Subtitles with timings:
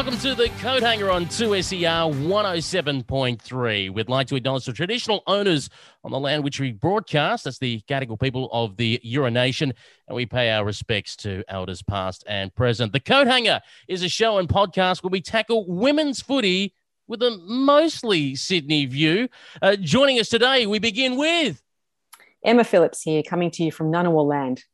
[0.00, 3.92] welcome to the Coat Hanger on 2SER 107.3.
[3.92, 5.68] We'd like to acknowledge the traditional owners
[6.02, 7.44] on the land which we broadcast.
[7.44, 9.74] That's the Gadigal people of the Eora Nation,
[10.08, 12.94] and we pay our respects to elders past and present.
[12.94, 16.72] The Coat Hanger is a show and podcast where we tackle women's footy
[17.06, 19.28] with a mostly Sydney view.
[19.60, 21.62] Uh, joining us today, we begin with
[22.42, 24.64] Emma Phillips here, coming to you from Ngunnawal land.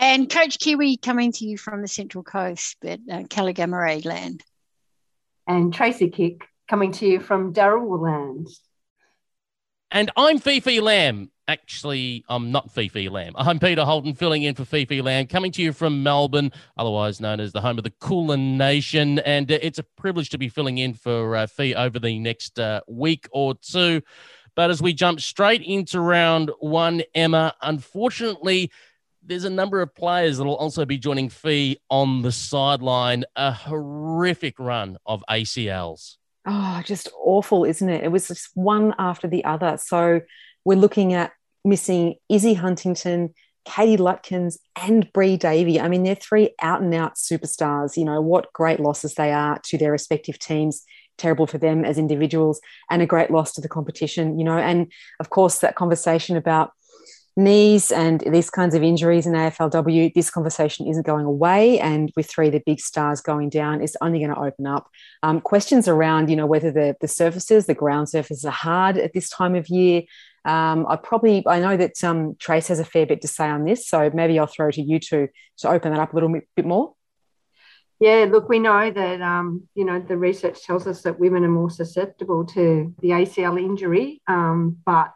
[0.00, 4.42] And Coach Kiwi coming to you from the Central Coast at uh, Kalagamaray land.
[5.46, 8.48] And Tracy Kick coming to you from Darawal land.
[9.90, 11.30] And I'm Fifi Lamb.
[11.46, 13.34] Actually, I'm not Fifi Lamb.
[13.36, 17.38] I'm Peter Holden, filling in for Fifi Lamb, coming to you from Melbourne, otherwise known
[17.38, 19.18] as the home of the Kulin Nation.
[19.18, 22.58] And uh, it's a privilege to be filling in for uh, Fee over the next
[22.58, 24.00] uh, week or two.
[24.54, 28.70] But as we jump straight into round one, Emma, unfortunately,
[29.22, 33.24] there's a number of players that will also be joining Fee on the sideline.
[33.36, 36.16] A horrific run of ACLs.
[36.46, 38.04] Oh, just awful, isn't it?
[38.04, 39.76] It was just one after the other.
[39.76, 40.20] So
[40.64, 41.32] we're looking at
[41.64, 43.34] missing Izzy Huntington,
[43.66, 45.80] Katie Lutkins, and Bree Davey.
[45.80, 47.96] I mean, they're three out and out superstars.
[47.96, 50.82] You know, what great losses they are to their respective teams.
[51.18, 54.56] Terrible for them as individuals, and a great loss to the competition, you know.
[54.56, 56.72] And of course, that conversation about
[57.36, 61.78] knees and these kinds of injuries in AFLW, this conversation isn't going away.
[61.80, 64.88] And with three of the big stars going down, it's only going to open up
[65.22, 69.12] um, questions around, you know, whether the, the surfaces, the ground surfaces are hard at
[69.12, 70.02] this time of year.
[70.44, 73.64] Um, I probably, I know that um, Trace has a fair bit to say on
[73.64, 76.64] this, so maybe I'll throw to you two to open that up a little bit
[76.64, 76.94] more.
[78.00, 81.50] Yeah, look, we know that um, you know the research tells us that women are
[81.50, 85.12] more susceptible to the ACL injury, um, but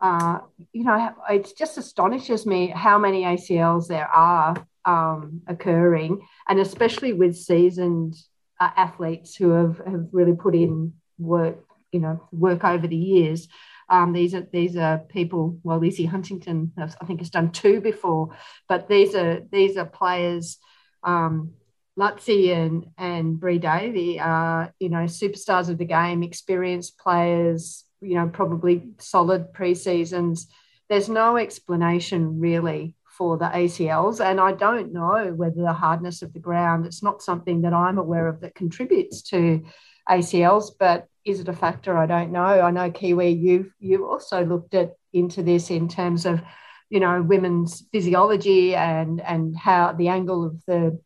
[0.00, 0.40] uh,
[0.72, 7.12] you know, it just astonishes me how many ACLs there are um, occurring, and especially
[7.12, 8.14] with seasoned
[8.60, 11.58] uh, athletes who have, have really put in work,
[11.92, 13.48] you know, work over the years.
[13.88, 15.58] Um, these are these are people.
[15.62, 18.36] Well, Izzy Huntington, I think, has done two before,
[18.68, 20.58] but these are these are players.
[21.02, 21.52] Um,
[21.98, 28.14] Lutzi and and Bree Davey are you know superstars of the game, experienced players, you
[28.14, 30.48] know, probably solid pre-seasons.
[30.88, 34.24] There's no explanation really for the ACLs.
[34.24, 37.98] And I don't know whether the hardness of the ground, it's not something that I'm
[37.98, 39.64] aware of that contributes to
[40.08, 41.96] ACLs, but is it a factor?
[41.96, 42.44] I don't know.
[42.44, 46.40] I know Kiwi, you've you've also looked at into this in terms of,
[46.88, 51.00] you know, women's physiology and and how the angle of the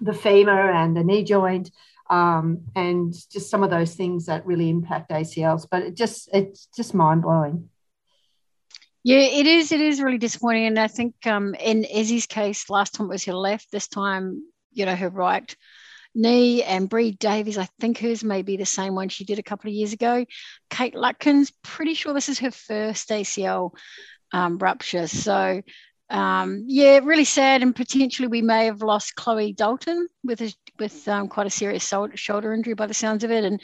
[0.00, 1.70] the femur and the knee joint
[2.10, 5.66] um, and just some of those things that really impact ACLs.
[5.70, 7.68] But it just it's just mind blowing.
[9.02, 9.70] Yeah, it is.
[9.70, 13.24] It is really disappointing, and I think um, in Izzy's case, last time it was
[13.24, 13.70] her left.
[13.70, 15.54] This time, you know, her right
[16.14, 16.62] knee.
[16.62, 19.68] And Bree Davies, I think hers may be the same one she did a couple
[19.68, 20.24] of years ago.
[20.70, 23.72] Kate Lutkins, pretty sure this is her first ACL
[24.32, 25.06] um, rupture.
[25.06, 25.62] So
[26.10, 31.08] um, yeah, really sad, and potentially we may have lost Chloe Dalton with a, with
[31.08, 33.60] um, quite a serious shoulder injury by the sounds of it, and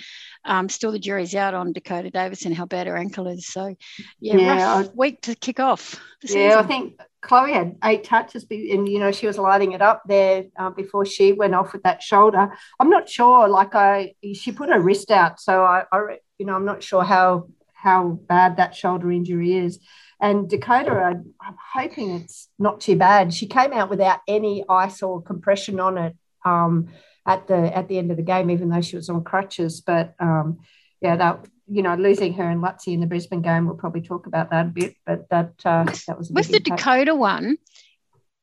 [0.46, 3.46] um, still the jury's out on Dakota Davidson how bad her ankle is.
[3.46, 3.74] So
[4.20, 6.00] yeah, yeah rough I, week to kick off.
[6.22, 10.02] yeah, I think Chloe had eight touches, and you know she was lighting it up
[10.06, 12.52] there uh, before she went off with that shoulder.
[12.78, 13.48] I'm not sure.
[13.48, 17.04] Like I, she put her wrist out, so I, I you know I'm not sure
[17.04, 19.78] how how bad that shoulder injury is.
[20.20, 23.32] And Dakota, I'm hoping it's not too bad.
[23.32, 26.88] She came out without any ice or compression on it um,
[27.26, 29.80] at the at the end of the game, even though she was on crutches.
[29.80, 30.58] But um,
[31.00, 34.26] yeah, that you know, losing her and Lutzi in the Brisbane game, we'll probably talk
[34.26, 34.94] about that a bit.
[35.06, 36.78] But that uh, that was with the impact.
[36.80, 37.56] Dakota one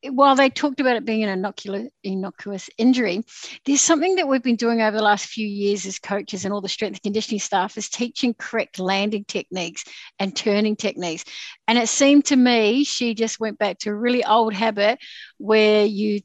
[0.04, 3.24] while they talked about it being an innocuous, innocuous injury,
[3.66, 6.62] there's something that we've been doing over the last few years as coaches and all
[6.62, 9.84] the strength and conditioning staff is teaching correct landing techniques
[10.20, 11.26] and turning techniques.
[11.68, 15.00] And it seemed to me she just went back to a really old habit
[15.38, 16.22] where you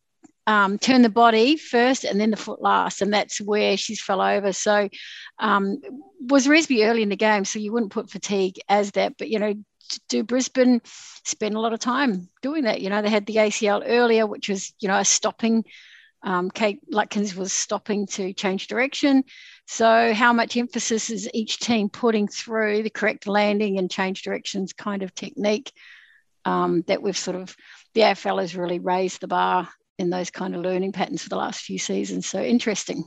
[0.47, 4.21] um, turn the body first and then the foot last, and that's where she's fell
[4.21, 4.53] over.
[4.53, 4.89] So
[5.39, 5.81] um,
[6.21, 9.39] was Resby early in the game, so you wouldn't put fatigue as that, but you
[9.39, 9.55] know
[10.09, 10.81] do Brisbane
[11.25, 12.81] spend a lot of time doing that?
[12.81, 15.65] You know, they had the ACL earlier, which was, you know, a stopping.
[16.25, 19.25] Um, Kate Lutkins was stopping to change direction.
[19.67, 24.73] So, how much emphasis is each team putting through the correct landing and change directions
[24.73, 25.73] kind of technique
[26.45, 27.57] um, that we've sort of,
[27.95, 29.69] the AFL has really raised the bar
[29.99, 32.27] in those kind of learning patterns for the last few seasons.
[32.27, 33.05] So, interesting.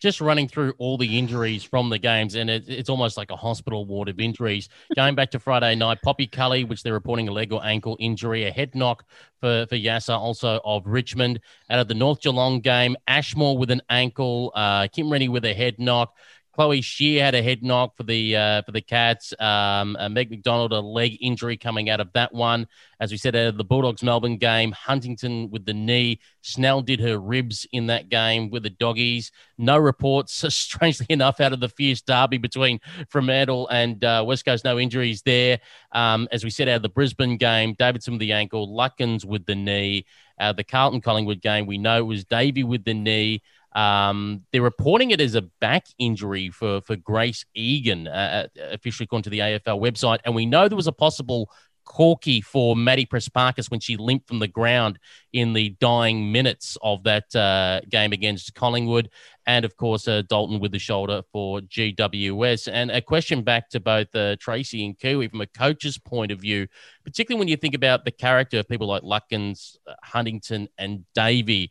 [0.00, 3.36] Just running through all the injuries from the games, and it, it's almost like a
[3.36, 4.68] hospital ward of injuries.
[4.94, 8.44] Going back to Friday night, Poppy Kelly, which they're reporting a leg or ankle injury,
[8.44, 9.04] a head knock
[9.40, 11.40] for, for Yasser, also of Richmond.
[11.70, 15.54] Out of the North Geelong game, Ashmore with an ankle, uh, Kim Rennie with a
[15.54, 16.14] head knock.
[16.56, 19.34] Chloe Scheer had a head knock for the uh, for the Cats.
[19.38, 22.66] Um, uh, Meg McDonald a leg injury coming out of that one.
[22.98, 26.18] As we said, out of the Bulldogs Melbourne game, Huntington with the knee.
[26.40, 29.32] Snell did her ribs in that game with the doggies.
[29.58, 32.80] No reports, strangely enough, out of the fierce derby between
[33.10, 34.64] Fremantle and uh, West Coast.
[34.64, 35.60] No injuries there.
[35.92, 39.44] Um, as we said, out of the Brisbane game, Davidson with the ankle, Lutkins with
[39.44, 40.06] the knee.
[40.38, 43.42] Uh, the Carlton Collingwood game, we know it was Davey with the knee.
[43.76, 49.04] Um, they're reporting it as a back injury for for Grace Egan, uh, uh officially
[49.04, 51.50] according to the AFL website, and we know there was a possible
[51.86, 54.98] corky for Maddie Prespakis when she limped from the ground
[55.32, 59.08] in the dying minutes of that uh, game against Collingwood.
[59.46, 62.68] And of course, uh, Dalton with the shoulder for GWS.
[62.70, 66.40] And a question back to both uh, Tracy and Kiwi from a coach's point of
[66.40, 66.66] view,
[67.04, 71.70] particularly when you think about the character of people like Lutkins, uh, Huntington, and Davey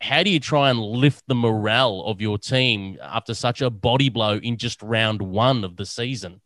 [0.00, 4.08] how do you try and lift the morale of your team after such a body
[4.08, 6.40] blow in just round one of the season?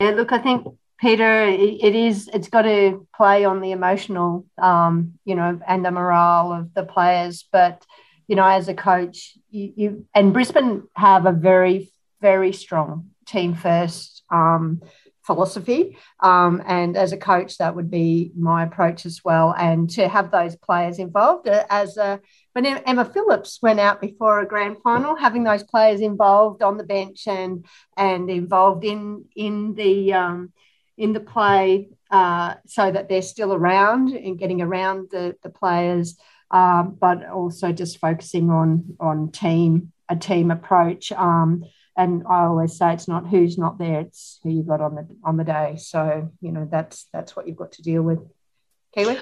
[0.00, 0.66] Yeah, look, I think
[0.98, 2.28] Peter, it is.
[2.32, 6.84] It's got to play on the emotional, um, you know, and the morale of the
[6.84, 7.44] players.
[7.50, 7.84] But
[8.28, 13.54] you know, as a coach, you, you and Brisbane have a very, very strong team
[13.54, 14.82] first um,
[15.26, 15.98] philosophy.
[16.20, 19.54] Um, and as a coach, that would be my approach as well.
[19.58, 22.20] And to have those players involved, uh, as a,
[22.52, 26.84] when Emma Phillips went out before a grand final, having those players involved on the
[26.84, 30.52] bench and and involved in in the um,
[30.96, 36.16] in the play, uh, so that they're still around and getting around the the players,
[36.50, 41.12] um, but also just focusing on on team a team approach.
[41.12, 41.64] Um,
[41.96, 45.06] and I always say it's not who's not there, it's who you've got on the
[45.24, 45.76] on the day.
[45.78, 48.20] So you know that's that's what you've got to deal with.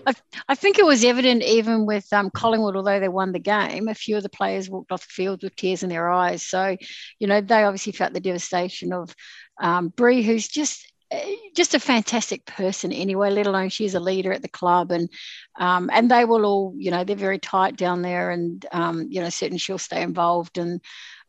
[0.06, 0.14] I,
[0.48, 3.94] I, think it was evident even with um, Collingwood, although they won the game, a
[3.94, 6.46] few of the players walked off the field with tears in their eyes.
[6.46, 6.76] So,
[7.18, 9.12] you know, they obviously felt the devastation of
[9.60, 14.32] um, Bree, who's just eh, just a fantastic person anyway, let alone she's a leader
[14.32, 15.08] at the club and
[15.58, 19.20] um, and they will all, you know, they're very tight down there and um, you
[19.20, 20.80] know, certainly she'll stay involved and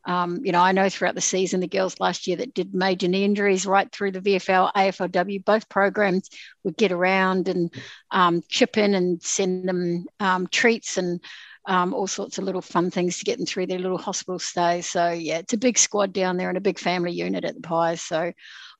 [0.05, 3.07] um, you know, I know throughout the season, the girls last year that did major
[3.07, 6.29] knee injuries right through the VFL, AFLW, both programs
[6.63, 7.73] would get around and
[8.11, 11.19] um, chip in and send them um, treats and
[11.67, 14.87] um, all sorts of little fun things to get them through their little hospital stays.
[14.87, 17.61] So, yeah, it's a big squad down there and a big family unit at the
[17.61, 18.01] Pies.
[18.01, 18.31] So,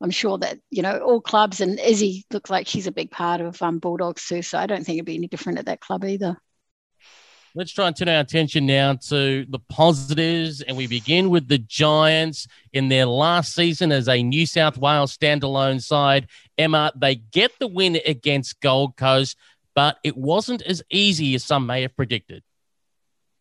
[0.02, 3.42] I'm sure that, you know, all clubs and Izzy looks like she's a big part
[3.42, 4.44] of um, Bulldogs too.
[4.44, 6.38] So, I don't think it'd be any different at that club either.
[7.58, 11.58] Let's try and turn our attention now to the positives, and we begin with the
[11.58, 16.28] Giants in their last season as a New South Wales standalone side.
[16.58, 19.38] Emma, they get the win against Gold Coast,
[19.74, 22.44] but it wasn't as easy as some may have predicted.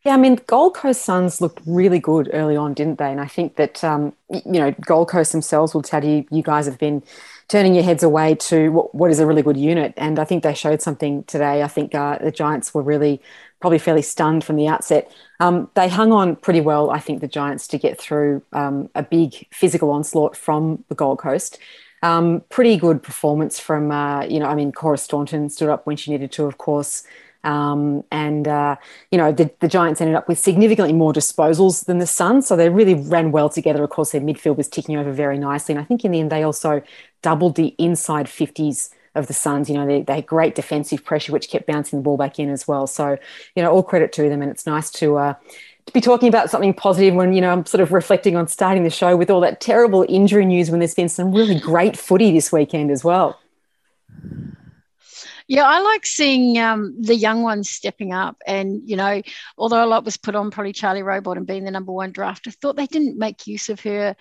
[0.04, 3.10] Yeah, I mean, Gold Coast Suns looked really good early on, didn't they?
[3.10, 6.66] And I think that, um, you know, Gold Coast themselves will tell you, you guys
[6.66, 7.02] have been
[7.48, 9.94] turning your heads away to what, what is a really good unit.
[9.96, 11.62] And I think they showed something today.
[11.62, 13.20] I think uh, the Giants were really
[13.64, 15.10] probably fairly stunned from the outset.
[15.40, 19.02] Um, they hung on pretty well, I think, the Giants to get through um, a
[19.02, 21.58] big physical onslaught from the Gold Coast.
[22.02, 25.96] Um, pretty good performance from, uh, you know, I mean, Cora Staunton stood up when
[25.96, 27.04] she needed to, of course.
[27.42, 28.76] Um, and, uh,
[29.10, 32.46] you know, the, the, Giants ended up with significantly more disposals than the Suns.
[32.46, 33.82] So they really ran well together.
[33.82, 35.74] Of course, their midfield was ticking over very nicely.
[35.74, 36.82] And I think in the end, they also
[37.22, 39.68] doubled the inside 50s of the Suns.
[39.68, 42.50] You know, they, they had great defensive pressure, which kept bouncing the ball back in
[42.50, 42.86] as well.
[42.86, 43.16] So,
[43.54, 44.42] you know, all credit to them.
[44.42, 45.34] And it's nice to, uh,
[45.86, 48.84] to be talking about something positive when, you know, I'm sort of reflecting on starting
[48.84, 52.32] the show with all that terrible injury news when there's been some really great footy
[52.32, 53.38] this weekend as well.
[55.46, 58.36] Yeah, I like seeing um, the young ones stepping up.
[58.46, 59.20] And, you know,
[59.58, 62.48] although a lot was put on probably Charlie Rowbottom and being the number one draft,
[62.48, 64.16] I thought they didn't make use of her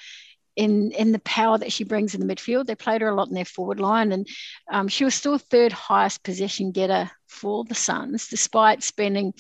[0.56, 2.66] in in the power that she brings in the midfield.
[2.66, 4.28] They played her a lot in their forward line, and
[4.72, 9.34] um, she was still third highest possession getter for the Suns, despite spending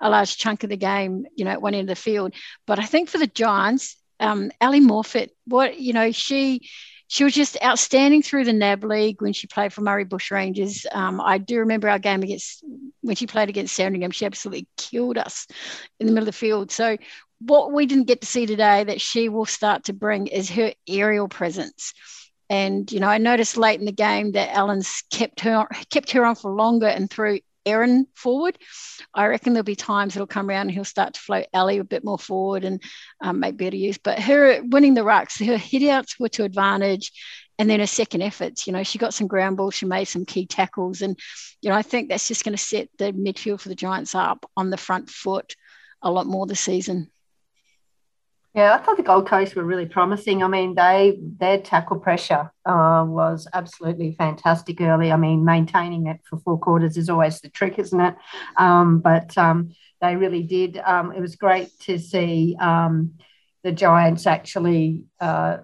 [0.00, 2.34] a large chunk of the game, you know, at one end of the field.
[2.66, 6.68] But I think for the Giants, um, Ally Morphett, what you know, she
[7.08, 10.84] she was just outstanding through the NAB League when she played for Murray Bushrangers.
[10.92, 12.62] Um, I do remember our game against
[13.00, 14.10] when she played against Sandringham.
[14.10, 15.46] She absolutely killed us
[15.98, 16.70] in the middle of the field.
[16.70, 16.98] So
[17.40, 20.72] what we didn't get to see today that she will start to bring is her
[20.88, 21.94] aerial presence.
[22.50, 26.24] And you know, I noticed late in the game that Ellen's kept her kept her
[26.24, 28.58] on for longer and threw Erin forward.
[29.14, 31.84] I reckon there'll be times it'll come around and he'll start to float Ellie a
[31.84, 32.82] bit more forward and
[33.20, 33.98] um, make better use.
[33.98, 37.12] But her winning the rucks, her hit outs were to advantage.
[37.60, 40.24] And then her second efforts, you know, she got some ground balls, she made some
[40.24, 41.02] key tackles.
[41.02, 41.18] And,
[41.60, 44.48] you know, I think that's just going to set the midfield for the Giants up
[44.56, 45.56] on the front foot
[46.00, 47.10] a lot more this season.
[48.58, 50.42] Yeah, I thought the Gold Coast were really promising.
[50.42, 55.12] I mean, they their tackle pressure uh, was absolutely fantastic early.
[55.12, 58.16] I mean, maintaining it for four quarters is always the trick, isn't it?
[58.56, 60.76] Um, but um, they really did.
[60.78, 63.12] Um, it was great to see um,
[63.62, 65.58] the Giants actually uh,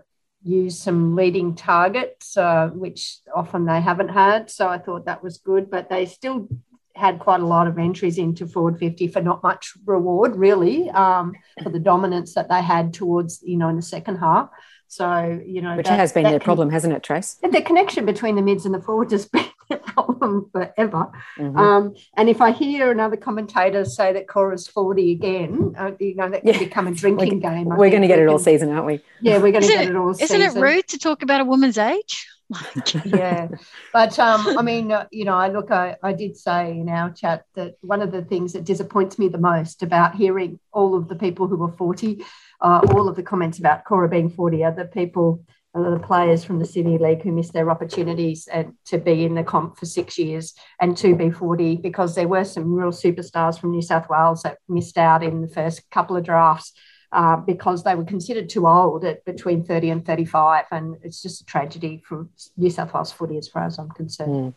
[0.44, 4.52] use some leading targets, uh, which often they haven't had.
[4.52, 5.68] So I thought that was good.
[5.68, 6.48] But they still
[6.94, 11.34] had quite a lot of entries into forward 50 for not much reward really um,
[11.62, 14.48] for the dominance that they had towards you know in the second half
[14.86, 18.36] so you know which that, has been their problem hasn't it trace the connection between
[18.36, 21.56] the mids and the forwards has been a problem forever mm-hmm.
[21.56, 26.28] um, and if i hear another commentator say that cora's 40 again uh, you know
[26.28, 26.58] that could yeah.
[26.60, 29.00] become a drinking we're, game I we're going to get it all season aren't we
[29.20, 30.58] yeah we're going to get it, it all isn't season.
[30.58, 32.28] it rude to talk about a woman's age
[33.04, 33.48] yeah.
[33.92, 37.10] But um, i mean uh, you know i look I, I did say in our
[37.10, 41.08] chat that one of the things that disappoints me the most about hearing all of
[41.08, 42.24] the people who were 40
[42.60, 46.60] uh, all of the comments about cora being 40 are the people the players from
[46.60, 50.16] the Sydney League who missed their opportunities and to be in the comp for six
[50.16, 54.42] years and to be 40 because there were some real superstars from New South Wales
[54.42, 56.72] that missed out in the first couple of drafts
[57.14, 60.64] uh, because they were considered too old at between 30 and 35.
[60.73, 64.30] And it's just a tragedy for New South Wales footy as far as I'm concerned.
[64.30, 64.54] Mm.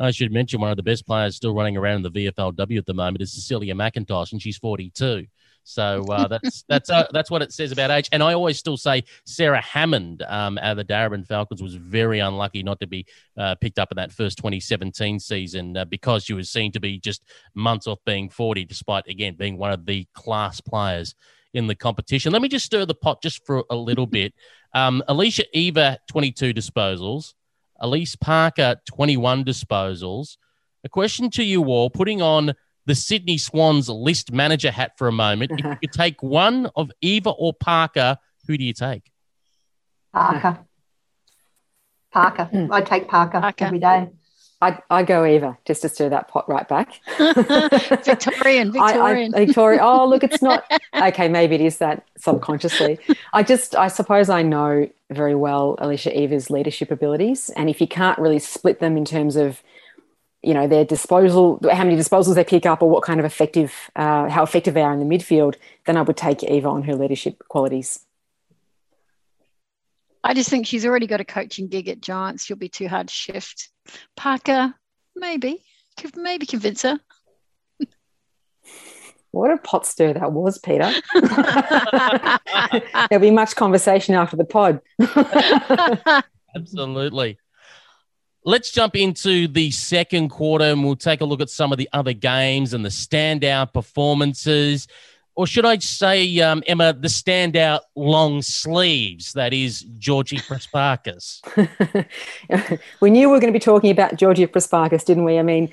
[0.00, 2.86] I should mention one of the best players still running around in the VFLW at
[2.86, 5.26] the moment is Cecilia McIntosh, and she's 42.
[5.64, 8.08] So uh, that's that's uh, that's what it says about age.
[8.12, 12.20] And I always still say Sarah Hammond um, out of the Darebin Falcons was very
[12.20, 16.34] unlucky not to be uh, picked up in that first 2017 season uh, because she
[16.34, 20.06] was seen to be just months off being 40, despite again being one of the
[20.14, 21.14] class players
[21.54, 22.32] in the competition.
[22.32, 24.34] Let me just stir the pot just for a little bit.
[24.74, 27.34] Um, Alicia Eva, 22 disposals.
[27.80, 30.36] Alyce Parker, 21 disposals.
[30.84, 32.54] A question to you all, putting on
[32.86, 35.52] the Sydney Swans list manager hat for a moment.
[35.52, 39.10] If you could take one of Eva or Parker, who do you take?
[40.12, 40.58] Parker.
[42.12, 42.44] Parker.
[42.44, 42.72] Hmm.
[42.72, 43.64] I take Parker, Parker.
[43.64, 44.10] every day.
[44.64, 47.00] I I go Eva just to stir that pot right back.
[47.18, 49.80] Victorian, Victorian, I, I, Victoria.
[49.82, 51.28] Oh, look, it's not okay.
[51.28, 52.98] Maybe it is that subconsciously.
[53.34, 57.86] I just, I suppose, I know very well Alicia Eva's leadership abilities, and if you
[57.86, 59.62] can't really split them in terms of,
[60.42, 63.90] you know, their disposal, how many disposals they pick up, or what kind of effective,
[63.96, 66.96] uh, how effective they are in the midfield, then I would take Eva on her
[66.96, 68.00] leadership qualities.
[70.22, 72.46] I just think she's already got a coaching gig at Giants.
[72.46, 73.68] She'll be too hard to shift.
[74.16, 74.74] Parker,
[75.16, 75.64] maybe,
[75.96, 77.00] could maybe convince her.
[79.34, 80.92] What a pot stir that was, Peter.
[83.10, 84.80] There'll be much conversation after the pod.
[86.56, 87.38] Absolutely.
[88.44, 91.88] Let's jump into the second quarter and we'll take a look at some of the
[91.92, 94.86] other games and the standout performances
[95.36, 101.40] or should I say, um, Emma, the standout long sleeves, that is Georgie Prespakis?
[103.00, 105.38] we knew we were going to be talking about Georgie Prespakis, didn't we?
[105.38, 105.70] I mean,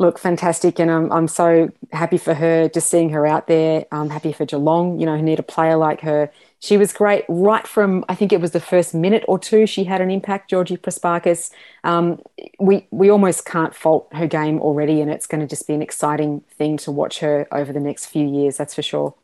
[0.00, 0.80] look, fantastic.
[0.80, 3.86] And I'm, I'm so happy for her, just seeing her out there.
[3.92, 7.24] I'm happy for Geelong, you know, who need a player like her she was great
[7.28, 9.66] right from I think it was the first minute or two.
[9.66, 11.50] She had an impact, Georgie Prespakis.
[11.84, 12.20] Um,
[12.58, 15.82] we we almost can't fault her game already, and it's going to just be an
[15.82, 18.58] exciting thing to watch her over the next few years.
[18.58, 19.14] That's for sure.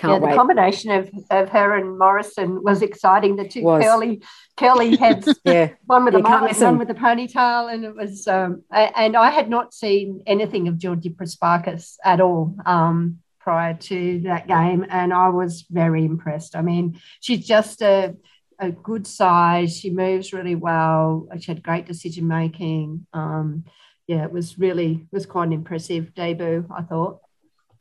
[0.00, 0.34] Can't yeah, the wait.
[0.34, 3.36] combination of, of her and Morrison was exciting.
[3.36, 3.84] The two was.
[3.84, 4.22] curly
[4.56, 8.26] curly heads, yeah, one with a mullet, one with a ponytail, and it was.
[8.26, 12.56] Um, and I had not seen anything of Georgie Prespakis at all.
[12.64, 16.56] Um, prior to that game, and I was very impressed.
[16.56, 18.16] I mean, she's just a,
[18.58, 19.76] a good size.
[19.76, 21.28] She moves really well.
[21.40, 23.06] She had great decision making.
[23.12, 23.66] Um,
[24.06, 26.66] yeah, it was really it was quite an impressive debut.
[26.74, 27.20] I thought.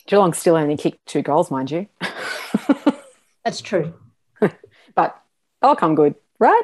[0.09, 1.85] Geelong still only kicked two goals, mind you.
[3.45, 3.93] That's true.
[4.95, 5.21] but
[5.61, 6.63] I'll come good, right?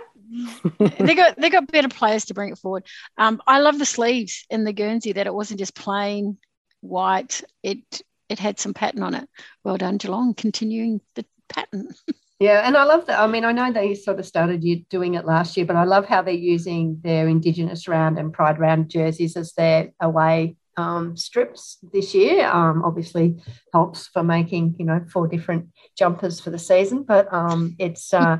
[0.80, 2.88] they got they got better players to bring it forward.
[3.20, 6.40] Um, I love the sleeves in the Guernsey that it wasn't just plain
[6.82, 7.44] white.
[7.62, 9.30] It it had some pattern on it.
[9.64, 11.90] Well done, Geelong, continuing the pattern.
[12.38, 13.18] Yeah, and I love that.
[13.18, 16.06] I mean, I know they sort of started doing it last year, but I love
[16.06, 21.78] how they're using their Indigenous round and Pride round jerseys as their away um, strips
[21.94, 22.48] this year.
[22.48, 23.38] Um, obviously,
[23.74, 28.38] helps for making you know four different jumpers for the season, but um, it's uh,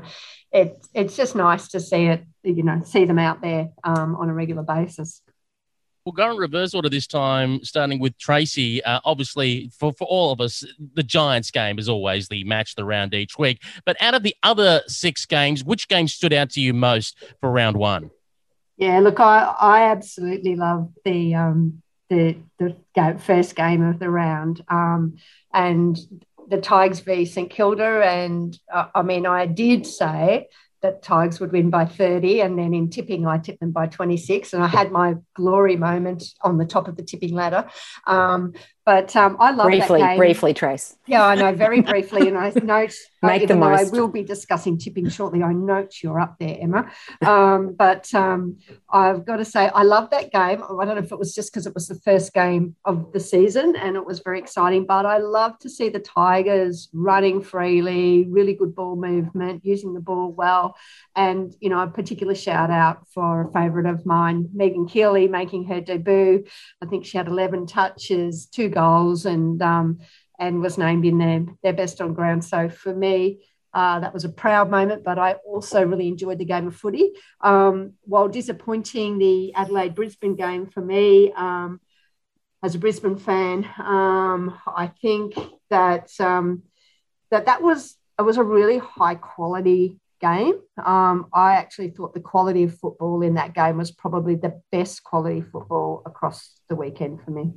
[0.52, 2.24] it, it's just nice to see it.
[2.42, 5.22] You know, see them out there um, on a regular basis.
[6.04, 8.82] We'll go in reverse order this time, starting with Tracy.
[8.84, 10.64] Uh, obviously, for, for all of us,
[10.94, 13.60] the Giants game is always the match the round each week.
[13.84, 17.50] But out of the other six games, which game stood out to you most for
[17.50, 18.12] round one?
[18.76, 22.76] Yeah, look, I, I absolutely love the um, the the
[23.18, 25.16] first game of the round, um,
[25.52, 25.98] and
[26.48, 28.02] the Tigers v St Kilda.
[28.04, 30.48] And uh, I mean, I did say
[30.82, 32.40] that Tigers would win by 30.
[32.40, 34.52] And then in tipping, I tipped them by 26.
[34.52, 37.68] And I had my glory moment on the top of the tipping ladder.
[38.06, 38.54] Um,
[38.86, 40.18] but um, I love briefly, that game.
[40.18, 40.96] briefly, briefly, Trace.
[41.06, 42.28] Yeah, I know, very briefly.
[42.28, 42.94] And I note,
[43.26, 43.92] Make even the most.
[43.92, 46.90] I will be discussing tipping shortly, I note you're up there, Emma.
[47.24, 48.58] Um, but um,
[48.90, 50.62] I've got to say, I love that game.
[50.62, 53.20] I don't know if it was just because it was the first game of the
[53.20, 58.26] season and it was very exciting, but I love to see the Tigers running freely,
[58.28, 60.76] really good ball movement, using the ball well.
[61.16, 65.64] And, you know, a particular shout out for a favourite of mine, Meagan Kiely, making
[65.64, 66.44] her debut.
[66.82, 69.88] I think she had 11 touches, two goals and um,
[70.38, 72.44] and was named in their, their best on ground.
[72.44, 73.40] So for me,
[73.72, 77.12] uh, that was a proud moment, but I also really enjoyed the game of footy.
[77.40, 81.80] Um, while disappointing, the Adelaide Brisbane game for me, um,
[82.62, 85.34] as a Brisbane fan, um, I think
[85.68, 86.62] that um,
[87.30, 90.54] that that was it was a really high quality game.
[90.82, 95.04] Um, I actually thought the quality of football in that game was probably the best
[95.04, 97.52] quality football across the weekend for me.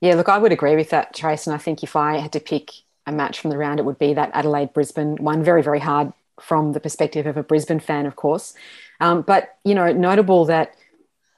[0.00, 1.46] Yeah, look, I would agree with that, Trace.
[1.46, 2.70] And I think if I had to pick
[3.06, 5.42] a match from the round, it would be that Adelaide Brisbane one.
[5.42, 8.54] Very, very hard from the perspective of a Brisbane fan, of course.
[9.00, 10.74] Um, but, you know, notable that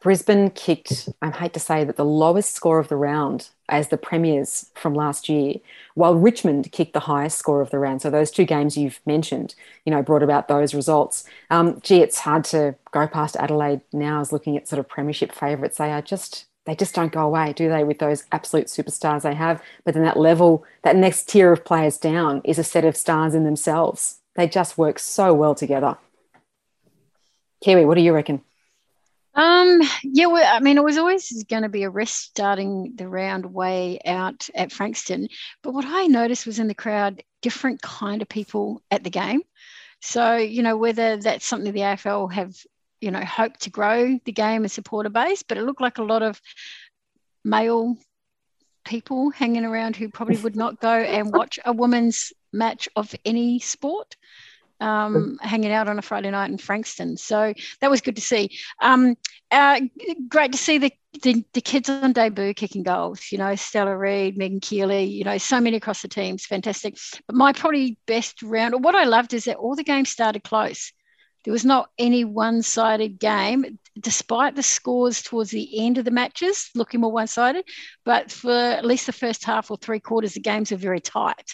[0.01, 3.97] Brisbane kicked, I hate to say that, the lowest score of the round as the
[3.97, 5.57] premiers from last year,
[5.95, 8.03] while Richmond kicked the highest score of the round.
[8.03, 11.25] So those two games you've mentioned, you know, brought about those results.
[11.51, 15.33] Um, gee, it's hard to go past Adelaide now as looking at sort of premiership
[15.33, 15.79] favourites.
[15.79, 19.35] They are just they just don't go away, do they, with those absolute superstars they
[19.35, 19.63] have?
[19.85, 23.35] But then that level, that next tier of players down is a set of stars
[23.35, 24.19] in themselves.
[24.37, 25.97] They just work so well together.
[27.65, 28.43] Kiwi, what do you reckon?
[29.35, 33.09] Um, yeah, well, I mean, it was always going to be a risk starting the
[33.09, 35.29] round way out at Frankston.
[35.63, 39.43] But what I noticed was in the crowd, different kind of people at the game.
[40.01, 42.57] So, you know, whether that's something the AFL have
[43.01, 46.03] you know, hope to grow the game and supporter base, but it looked like a
[46.03, 46.41] lot of
[47.45, 47.97] male
[48.85, 53.59] people hanging around who probably would not go and watch a women's match of any
[53.59, 54.17] sport.
[54.81, 57.17] Um, hanging out on a Friday night in Frankston.
[57.17, 58.57] So that was good to see.
[58.81, 59.17] Um,
[59.51, 59.81] uh,
[60.29, 63.33] great to see the, the, the kids on debut kicking goals.
[63.33, 65.11] You know, Stella Reid, Meagan Kiely.
[65.11, 66.97] You know, so many across the teams, fantastic.
[67.27, 70.93] But my probably best round, what I loved is that all the games started close.
[71.45, 76.11] There was not any one sided game, despite the scores towards the end of the
[76.11, 77.65] matches looking more one sided.
[78.05, 81.51] But for at least the first half or three quarters, the games are very tight.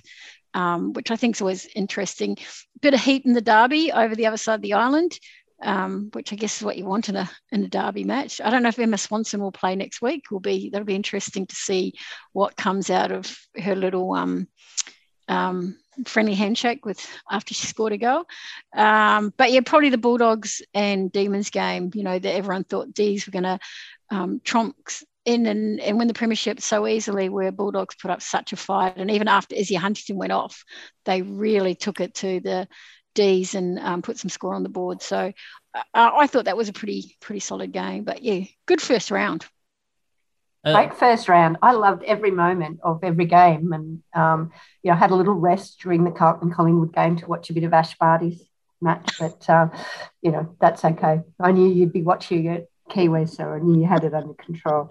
[0.55, 2.37] Um, which I think is always interesting.
[2.81, 5.19] Bit of heat in the derby over the other side of the island,
[5.65, 8.41] um, which I guess is what you want in a in a derby match.
[8.41, 10.31] I don't know if Emma Swanson will play next week.
[10.31, 11.95] Will be that'll be interesting to see
[12.33, 14.47] what comes out of her little um,
[15.29, 18.25] um, friendly handshake with after she scored a goal.
[18.75, 21.91] Um, but yeah, probably the Bulldogs and Demons game.
[21.95, 23.59] You know that everyone thought D's were going to
[24.11, 24.77] um, trump
[25.25, 28.97] in and, and win the premiership so easily, where Bulldogs put up such a fight.
[28.97, 30.65] And even after Izzy Huntington went off,
[31.05, 32.69] they really took it to the
[33.15, 35.01] D's and um, put some score on the board.
[35.01, 35.33] So
[35.75, 38.05] uh, I thought that was a pretty pretty solid game.
[38.05, 39.47] But yeah, good first round.
[40.65, 41.59] Uh, Great first round.
[41.61, 44.51] I loved every moment of every game, and um,
[44.83, 47.65] you know, had a little rest during the Carlton Collingwood game to watch a bit
[47.65, 48.43] of Ash Barty's
[48.81, 49.19] match.
[49.19, 49.73] But um,
[50.23, 51.21] you know, that's okay.
[51.39, 54.91] I knew you'd be watching it, Kiwi, so I knew you had it under control.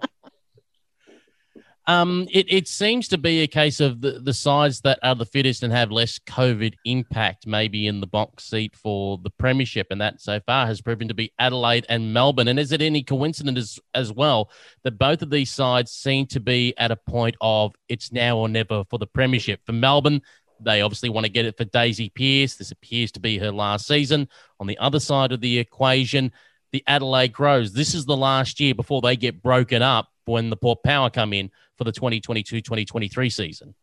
[1.86, 5.26] Um, it, it seems to be a case of the, the sides that are the
[5.26, 9.88] fittest and have less COVID impact, maybe in the box seat for the Premiership.
[9.90, 12.48] And that so far has proven to be Adelaide and Melbourne.
[12.48, 14.50] And is it any coincidence as, as well
[14.82, 18.48] that both of these sides seem to be at a point of it's now or
[18.48, 19.60] never for the Premiership?
[19.66, 20.22] For Melbourne,
[20.60, 22.54] they obviously want to get it for Daisy Pearce.
[22.54, 24.28] This appears to be her last season.
[24.58, 26.32] On the other side of the equation,
[26.72, 27.72] the Adelaide Crows.
[27.72, 31.32] This is the last year before they get broken up when the Port Power come
[31.32, 33.74] in for the 2022-2023 season.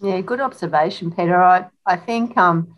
[0.00, 1.40] Yeah, good observation, Peter.
[1.40, 2.76] I, I think, um,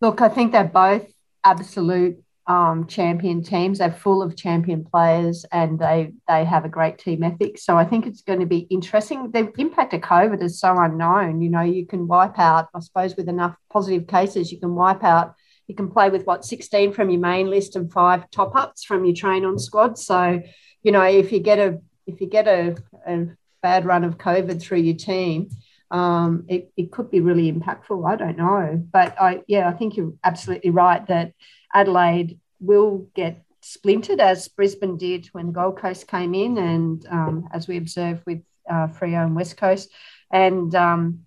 [0.00, 1.06] look, I think they're both
[1.44, 3.78] absolute um, champion teams.
[3.78, 7.58] They're full of champion players and they they have a great team ethic.
[7.58, 9.30] So I think it's going to be interesting.
[9.30, 11.40] The impact of COVID is so unknown.
[11.40, 15.04] You know, you can wipe out, I suppose, with enough positive cases, you can wipe
[15.04, 15.34] out
[15.66, 19.04] you can play with what 16 from your main list and five top ups from
[19.04, 19.98] your train on squad.
[19.98, 20.42] So,
[20.84, 22.76] you know, if you get a if you get a,
[23.08, 23.26] a
[23.62, 25.48] bad run of COVID through your team,
[25.90, 28.08] um, it, it could be really impactful.
[28.08, 28.84] I don't know.
[28.92, 31.32] But I yeah, I think you're absolutely right that
[31.72, 37.48] Adelaide will get splintered as Brisbane did when the Gold Coast came in, and um,
[37.52, 39.90] as we observed with uh, Freo and West Coast,
[40.30, 41.24] and um,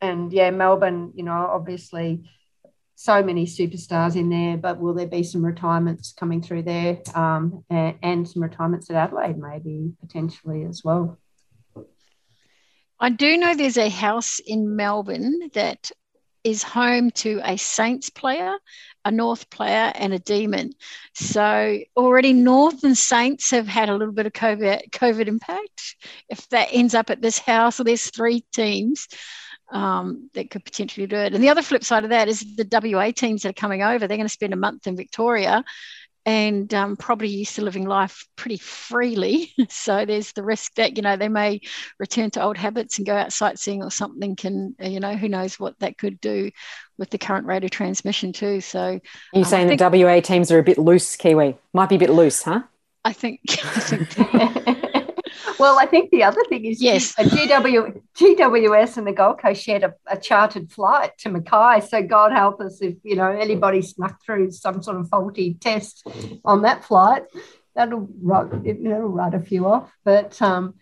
[0.00, 2.28] and yeah, Melbourne, you know, obviously
[3.00, 7.64] so many superstars in there, but will there be some retirements coming through there um,
[7.70, 11.16] and, and some retirements at Adelaide, maybe potentially as well?
[12.98, 15.92] I do know there's a house in Melbourne that
[16.42, 18.56] is home to a Saints player,
[19.04, 20.72] a North player, and a Demon.
[21.14, 25.94] So already North and Saints have had a little bit of COVID, COVID impact.
[26.28, 29.06] If that ends up at this house, or there's three teams
[29.70, 31.34] um, that could potentially do it.
[31.34, 34.06] And the other flip side of that is the WA teams that are coming over.
[34.06, 35.64] They're going to spend a month in Victoria
[36.26, 39.52] and um, probably used to living life pretty freely.
[39.70, 41.60] so there's the risk that, you know, they may
[41.98, 45.58] return to old habits and go out sightseeing or something can, you know, who knows
[45.58, 46.50] what that could do
[46.98, 48.60] with the current rate of transmission too.
[48.60, 49.00] So
[49.32, 51.56] you're um, saying think, the WA teams are a bit loose, Kiwi?
[51.72, 52.62] Might be a bit loose, huh?
[53.04, 54.77] I think, I think
[55.58, 59.84] well, I think the other thing is yes, GW, GWS and the Gold Coast shared
[59.84, 61.86] a, a, chartered flight to Mackay.
[61.86, 66.06] So God help us if you know anybody snuck through some sort of faulty test
[66.44, 67.24] on that flight.
[67.74, 69.92] That'll will run a few off.
[70.04, 70.74] But um,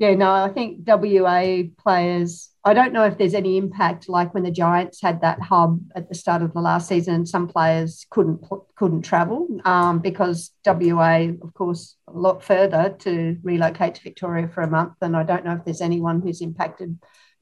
[0.00, 4.42] yeah, no, I think WA players I don't know if there's any impact like when
[4.42, 7.24] the Giants had that hub at the start of the last season.
[7.24, 8.44] Some players couldn't
[8.76, 14.60] couldn't travel um, because WA, of course, a lot further to relocate to Victoria for
[14.60, 14.92] a month.
[15.00, 16.98] And I don't know if there's anyone who's impacted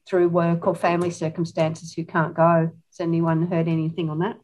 [0.07, 2.71] through work or family circumstances who can't go.
[2.91, 4.37] Has anyone heard anything on that?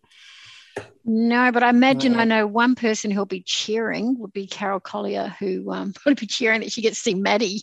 [1.05, 5.35] No, but I imagine I know one person who'll be cheering would be Carol Collier,
[5.39, 7.63] who um, would be cheering that she gets to see Maddie,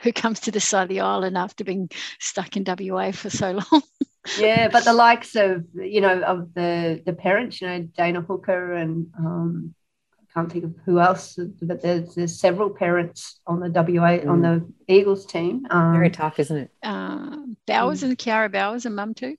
[0.00, 3.52] who comes to the side of the island after being stuck in WA for so
[3.72, 3.82] long.
[4.38, 8.74] yeah, but the likes of you know of the the parents, you know Dana Hooker
[8.74, 9.74] and um,
[10.12, 14.28] I can't think of who else, but there's, there's several parents on the WA mm.
[14.28, 15.66] on the Eagles team.
[15.70, 16.70] Um, Very tough, isn't it?
[16.82, 18.08] Uh, Bowers mm.
[18.08, 19.36] and Kiara Bowers and mum too.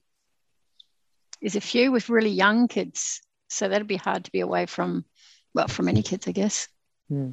[1.44, 3.20] There's a few with really young kids
[3.54, 5.04] so that'd be hard to be away from,
[5.54, 6.68] well, from any kids, I guess.
[7.08, 7.30] Hmm.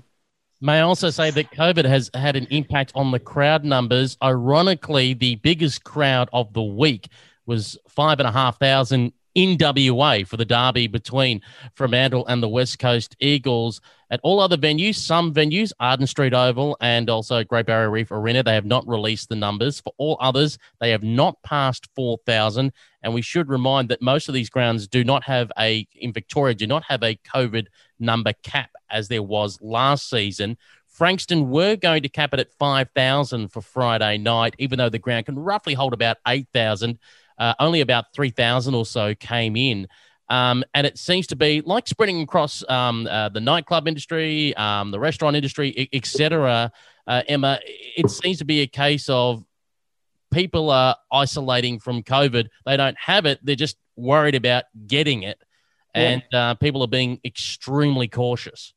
[0.64, 4.16] May I also say that COVID has had an impact on the crowd numbers.
[4.22, 7.08] Ironically, the biggest crowd of the week
[7.48, 11.42] was five and a half thousand in WA for the derby between
[11.74, 13.82] Fremantle and the West Coast Eagles.
[14.10, 18.44] At all other venues, some venues, Arden Street Oval and also Great Barrier Reef Arena,
[18.44, 19.80] they have not released the numbers.
[19.80, 22.74] For all others, they have not passed 4,000.
[23.04, 26.56] And we should remind that most of these grounds do not have a, in Victoria,
[26.56, 27.68] do not have a COVID
[28.00, 30.58] number cap as there was last season.
[30.90, 35.26] Frankston were going to cap it at 5,000 for Friday night, even though the ground
[35.26, 37.00] can roughly hold about 8,000
[37.42, 39.88] uh, only about 3,000 or so came in.
[40.30, 44.92] Um, and it seems to be like spreading across um, uh, the nightclub industry, um,
[44.92, 46.72] the restaurant industry, etc.
[47.06, 49.44] Uh, Emma, it seems to be a case of
[50.32, 52.48] people are isolating from COVID.
[52.66, 55.38] They don't have it; they're just worried about getting it,
[55.94, 56.52] and yeah.
[56.52, 58.74] uh, people are being extremely cautious.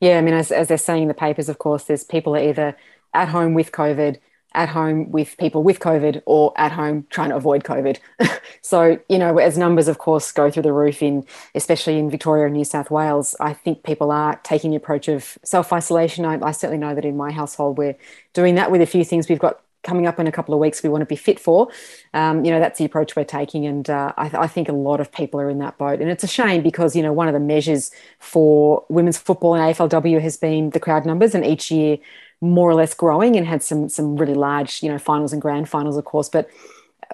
[0.00, 2.42] Yeah, I mean, as, as they're saying in the papers, of course, there's people are
[2.42, 2.76] either
[3.14, 4.18] at home with COVID
[4.54, 7.98] at home with people with COVID or at home trying to avoid COVID.
[8.62, 12.46] so, you know, as numbers, of course, go through the roof in, especially in Victoria
[12.46, 16.24] and New South Wales, I think people are taking the approach of self isolation.
[16.24, 17.96] I, I, certainly know that in my household, we're
[18.34, 20.82] doing that with a few things we've got coming up in a couple of weeks
[20.82, 21.68] we want to be fit for.
[22.14, 23.66] Um, you know, that's the approach we're taking.
[23.66, 26.00] And uh, I, I think a lot of people are in that boat.
[26.00, 29.74] And it's a shame because, you know, one of the measures for women's football and
[29.74, 31.34] AFLW has been the crowd numbers.
[31.34, 31.98] And each year,
[32.42, 35.68] more or less growing and had some some really large, you know, finals and grand
[35.68, 36.28] finals, of course.
[36.28, 36.50] But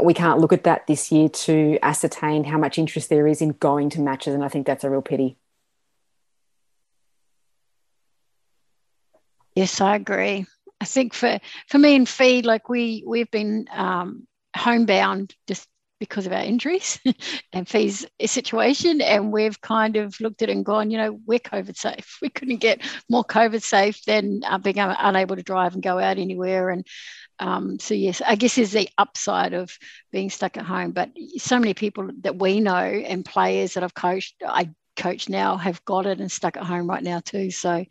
[0.03, 3.51] we can't look at that this year to ascertain how much interest there is in
[3.51, 5.37] going to matches, and I think that's a real pity.
[9.55, 10.47] Yes, I agree.
[10.81, 11.39] I think for
[11.69, 17.01] for me and feed, like we we've been um, homebound just because of our injuries
[17.53, 19.01] and fees situation.
[19.01, 22.19] And we've kind of looked at it and gone, you know, we're COVID safe.
[22.23, 26.19] We couldn't get more COVID safe than uh, being unable to drive and go out
[26.19, 26.71] anywhere.
[26.71, 26.87] And
[27.39, 29.77] um, so, yes, I guess is the upside of
[30.11, 30.93] being stuck at home.
[30.93, 35.57] But so many people that we know and players that I've coached, I coach now
[35.57, 37.51] have got it and stuck at home right now too.
[37.51, 37.85] So,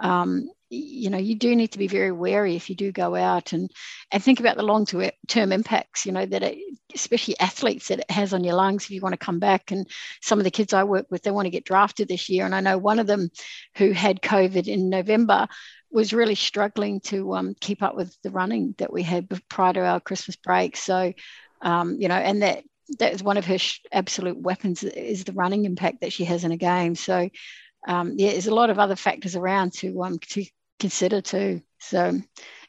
[0.00, 3.52] um, you know you do need to be very wary if you do go out
[3.52, 3.70] and
[4.12, 4.86] and think about the long
[5.26, 6.58] term impacts you know that it,
[6.94, 9.70] especially athletes that it has on your lungs if you want to come back.
[9.70, 9.86] And
[10.22, 12.44] some of the kids i work with they want to get drafted this year.
[12.44, 13.30] And i know one of them
[13.76, 15.46] who had covid in november
[15.90, 19.80] was really struggling to um, keep up with the running that we had prior to
[19.80, 20.76] our christmas break.
[20.76, 21.12] So
[21.62, 22.64] um, you know and that
[22.98, 26.44] that is one of her sh- absolute weapons is the running impact that she has
[26.44, 26.94] in a game.
[26.94, 27.28] So
[27.86, 30.44] um, yeah, there's a lot of other factors around to um, to
[30.78, 31.62] consider too.
[31.78, 32.20] So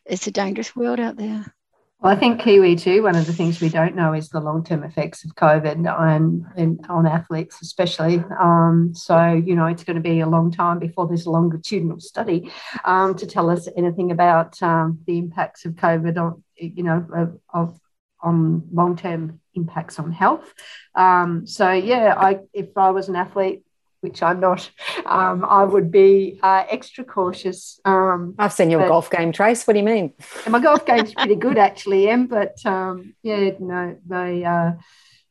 [0.06, 1.54] it's a dangerous world out there.
[2.02, 3.04] Well, I think Kiwi too.
[3.04, 7.06] One of the things we don't know is the long-term effects of COVID on on
[7.06, 8.24] athletes, especially.
[8.40, 12.00] Um, so you know, it's going to be a long time before there's a longitudinal
[12.00, 12.52] study
[12.86, 17.38] um, to tell us anything about um, the impacts of COVID on you know of,
[17.54, 17.80] of
[18.22, 20.54] on long-term impacts on health.
[20.96, 23.64] Um, so yeah, I if I was an athlete
[24.02, 24.70] which I'm not,
[25.06, 27.80] um, I would be uh, extra cautious.
[27.86, 29.66] Um, I've seen your golf game, Trace.
[29.66, 30.14] What do you mean?
[30.48, 32.28] my golf game's pretty good, actually, Em.
[32.28, 34.44] But um, yeah, no, they.
[34.46, 34.74] Uh,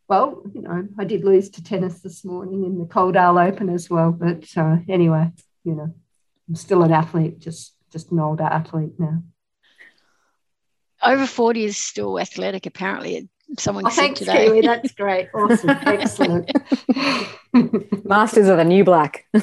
[0.08, 3.90] well, you know, I did lose to tennis this morning in the Coaldale Open as
[3.90, 4.10] well.
[4.10, 5.30] But uh, anyway,
[5.64, 5.94] you know,
[6.48, 9.22] I'm still an athlete, just just an older athlete now.
[11.02, 13.28] Over 40 is still athletic, apparently
[13.58, 14.46] someone oh, thanks, today.
[14.46, 14.60] Kiwi.
[14.62, 15.28] That's great.
[15.34, 15.70] Awesome.
[15.70, 16.50] Excellent.
[18.04, 19.26] Masters of the new black.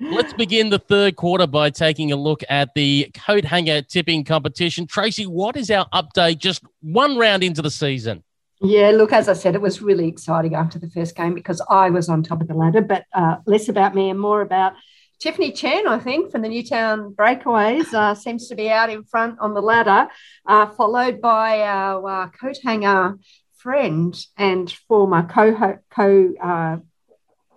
[0.00, 4.86] Let's begin the third quarter by taking a look at the coat hanger tipping competition.
[4.86, 8.24] Tracy, what is our update just one round into the season?
[8.62, 11.90] Yeah, look, as I said, it was really exciting after the first game because I
[11.90, 14.72] was on top of the ladder, but uh, less about me and more about
[15.20, 19.38] Tiffany Chen, I think, from the Newtown Breakaways, uh, seems to be out in front
[19.38, 20.10] on the ladder,
[20.46, 23.18] uh, followed by our uh, coat hanger
[23.60, 26.78] friend and former co co uh,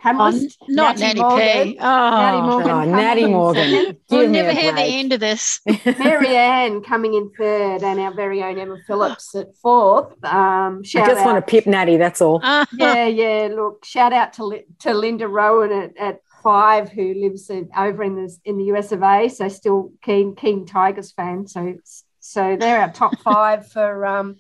[0.03, 1.67] panelist, oh, not Natty, Natty Morgan.
[1.73, 1.77] P.
[1.79, 2.69] Oh, Natty Morgan.
[2.69, 3.97] Oh, Natty Morgan.
[4.09, 5.61] we'll never hear the end of this.
[5.85, 10.11] Marianne coming in third, and our very own Emma Phillips at fourth.
[10.23, 11.25] Um, I just out.
[11.25, 12.41] want to pip Natty, that's all.
[12.43, 13.49] yeah, yeah.
[13.51, 18.15] Look, shout out to to Linda Rowan at, at five who lives in, over in
[18.15, 21.47] the in the US of A, so still keen keen Tigers fan.
[21.47, 21.75] So
[22.19, 24.37] so they're our top five for um,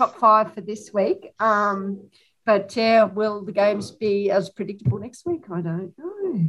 [0.00, 1.34] top five for this week.
[1.40, 2.08] Um,
[2.46, 5.44] but yeah, will the games be as predictable next week?
[5.52, 6.48] I don't know.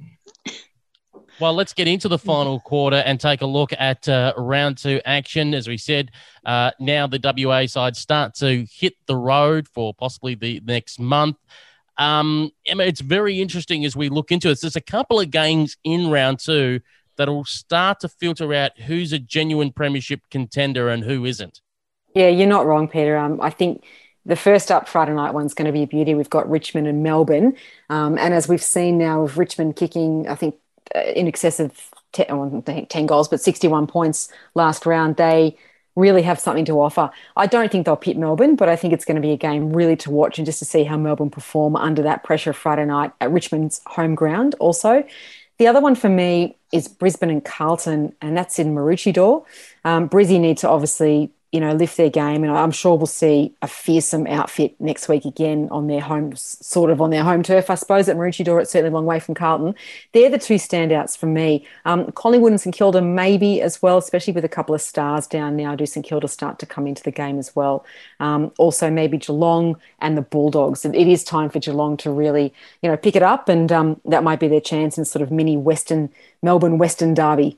[1.37, 5.01] Well, let's get into the final quarter and take a look at uh, round two
[5.03, 5.53] action.
[5.53, 6.11] As we said,
[6.45, 11.35] uh, now the WA side start to hit the road for possibly the next month.
[11.97, 14.61] Um, Emma, it's very interesting as we look into this.
[14.61, 16.79] There's a couple of games in round two
[17.17, 21.59] that'll start to filter out who's a genuine premiership contender and who isn't.
[22.13, 23.17] Yeah, you're not wrong, Peter.
[23.17, 23.83] Um, I think
[24.25, 26.13] the first up Friday night one's going to be a beauty.
[26.13, 27.55] We've got Richmond and Melbourne.
[27.89, 30.55] Um, and as we've seen now with Richmond kicking, I think,
[30.95, 35.57] uh, in excess of 10, 10 goals, but 61 points last round, they
[35.95, 37.09] really have something to offer.
[37.35, 39.73] I don't think they'll pit Melbourne, but I think it's going to be a game
[39.73, 43.11] really to watch and just to see how Melbourne perform under that pressure Friday night
[43.19, 45.03] at Richmond's home ground also.
[45.57, 49.45] The other one for me is Brisbane and Carlton, and that's in Maroochydore.
[49.83, 52.43] Um, Brizzy need to obviously you know, lift their game.
[52.43, 56.91] And I'm sure we'll see a fearsome outfit next week again on their home, sort
[56.91, 58.61] of on their home turf, I suppose, at Maroochydore.
[58.61, 59.75] It's certainly a long way from Carlton.
[60.13, 61.65] They're the two standouts for me.
[61.85, 65.57] Um, Collingwood and St Kilda maybe as well, especially with a couple of stars down
[65.57, 65.75] now.
[65.75, 67.85] Do St Kilda start to come into the game as well?
[68.19, 70.85] Um, also, maybe Geelong and the Bulldogs.
[70.85, 74.23] It is time for Geelong to really, you know, pick it up, and um, that
[74.23, 76.09] might be their chance in sort of mini Western
[76.41, 77.57] Melbourne Western Derby.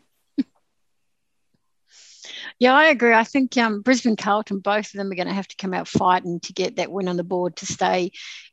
[2.60, 3.14] Yeah, I agree.
[3.14, 5.88] I think um, Brisbane Carlton, both of them are going to have to come out
[5.88, 8.12] fighting to get that win on the board to stay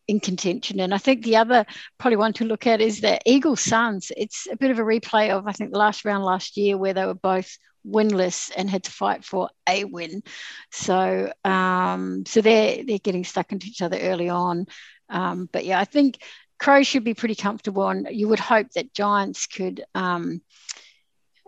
[0.09, 0.81] in contention.
[0.81, 1.65] And I think the other
[1.99, 4.11] probably one to look at is the Eagles Suns.
[4.17, 6.95] It's a bit of a replay of I think the last round last year where
[6.95, 10.23] they were both winless and had to fight for a win.
[10.71, 14.67] So um, so they're they're getting stuck into each other early on.
[15.09, 16.19] Um, but yeah, I think
[16.59, 19.83] Crows should be pretty comfortable, and you would hope that Giants could.
[19.95, 20.43] Um,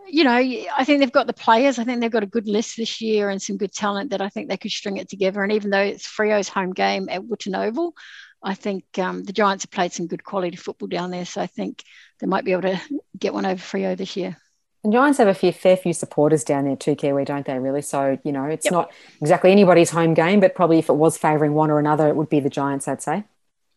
[0.07, 1.79] you know, I think they've got the players.
[1.79, 4.29] I think they've got a good list this year and some good talent that I
[4.29, 5.43] think they could string it together.
[5.43, 7.93] And even though it's Freo's home game at Whitten Oval,
[8.41, 11.25] I think um, the Giants have played some good quality football down there.
[11.25, 11.83] So I think
[12.19, 12.81] they might be able to
[13.17, 14.37] get one over Freo this year.
[14.83, 17.81] And Giants have a fair, fair few supporters down there too, Kiwi, don't they, really?
[17.81, 18.73] So, you know, it's yep.
[18.73, 22.17] not exactly anybody's home game, but probably if it was favouring one or another, it
[22.17, 23.23] would be the Giants, I'd say.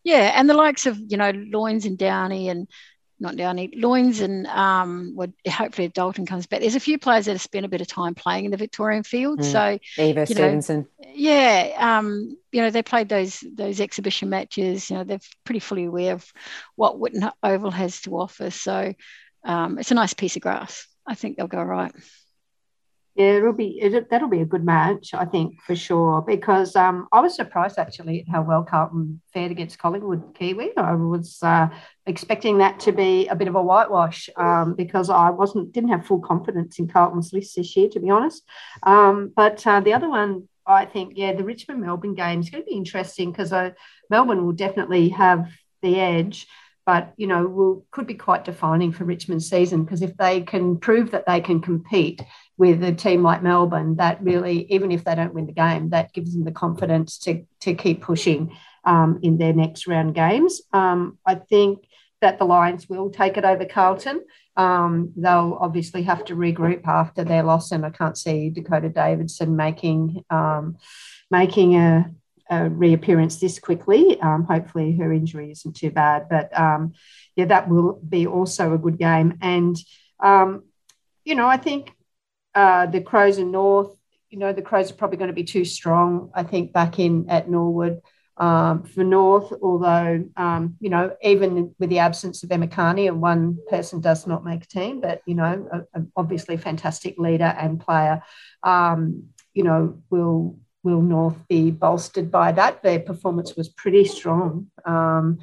[0.03, 2.69] Yeah, and the likes of, you know, Loynes and Downey and
[3.19, 6.61] not Downey, loins and um, would hopefully if Dalton comes back.
[6.61, 9.03] There's a few players that have spent a bit of time playing in the Victorian
[9.03, 9.41] field.
[9.41, 9.53] Mm.
[9.53, 10.87] So Eva Stevenson.
[11.01, 14.91] Know, yeah, um, you know, they played those those exhibition matches.
[14.91, 16.31] You know, they're pretty fully aware of
[16.75, 18.51] what Whitten Oval has to offer.
[18.51, 18.95] So
[19.45, 20.87] um, it's a nice piece of grass.
[21.07, 21.93] I think they'll go right.
[23.17, 26.21] Yeah, it'll be it, that'll be a good match, I think for sure.
[26.21, 30.77] Because um, I was surprised actually at how well Carlton fared against Collingwood Kiwi.
[30.77, 31.69] I was uh,
[32.05, 36.05] expecting that to be a bit of a whitewash um, because I wasn't didn't have
[36.05, 38.43] full confidence in Carlton's list this year, to be honest.
[38.83, 42.65] Um, but uh, the other one, I think, yeah, the Richmond Melbourne game is going
[42.65, 43.71] to be interesting because uh,
[44.11, 45.49] Melbourne will definitely have
[45.81, 46.47] the edge
[46.87, 50.79] but you know will could be quite defining for Richmond's season because if they can
[50.79, 52.23] prove that they can compete
[52.57, 56.15] with a team like Melbourne, that really even if they don't win the game, that
[56.15, 60.63] gives them the confidence to to keep pushing um, in their next round games.
[60.73, 61.85] Um, I think
[62.23, 64.25] that the Lions will take it over Carlton.
[64.57, 69.57] Um, they'll obviously have to regroup after their loss, and I can't see Dakota Davidson
[69.57, 70.77] making um,
[71.31, 72.11] making a
[72.49, 74.21] a reappearance this quickly.
[74.21, 76.29] Um, hopefully, her injury isn't too bad.
[76.29, 76.93] But um,
[77.35, 79.39] yeah, that will be also a good game.
[79.41, 79.77] And,
[80.21, 80.65] um,
[81.25, 81.93] you know, I think
[82.55, 83.97] uh, the Crows and North,
[84.31, 87.29] you know, the Crows are probably going to be too strong, I think, back in
[87.29, 88.01] at Norwood.
[88.39, 93.23] Um, for North, although, um, you know, even with the absence of Emma Kearney, and
[93.23, 97.55] one person does not make a team, but, you know, a, a obviously fantastic leader
[97.59, 98.23] and player,
[98.63, 102.83] um, you know, will will North be bolstered by that?
[102.83, 105.41] Their performance was pretty strong um,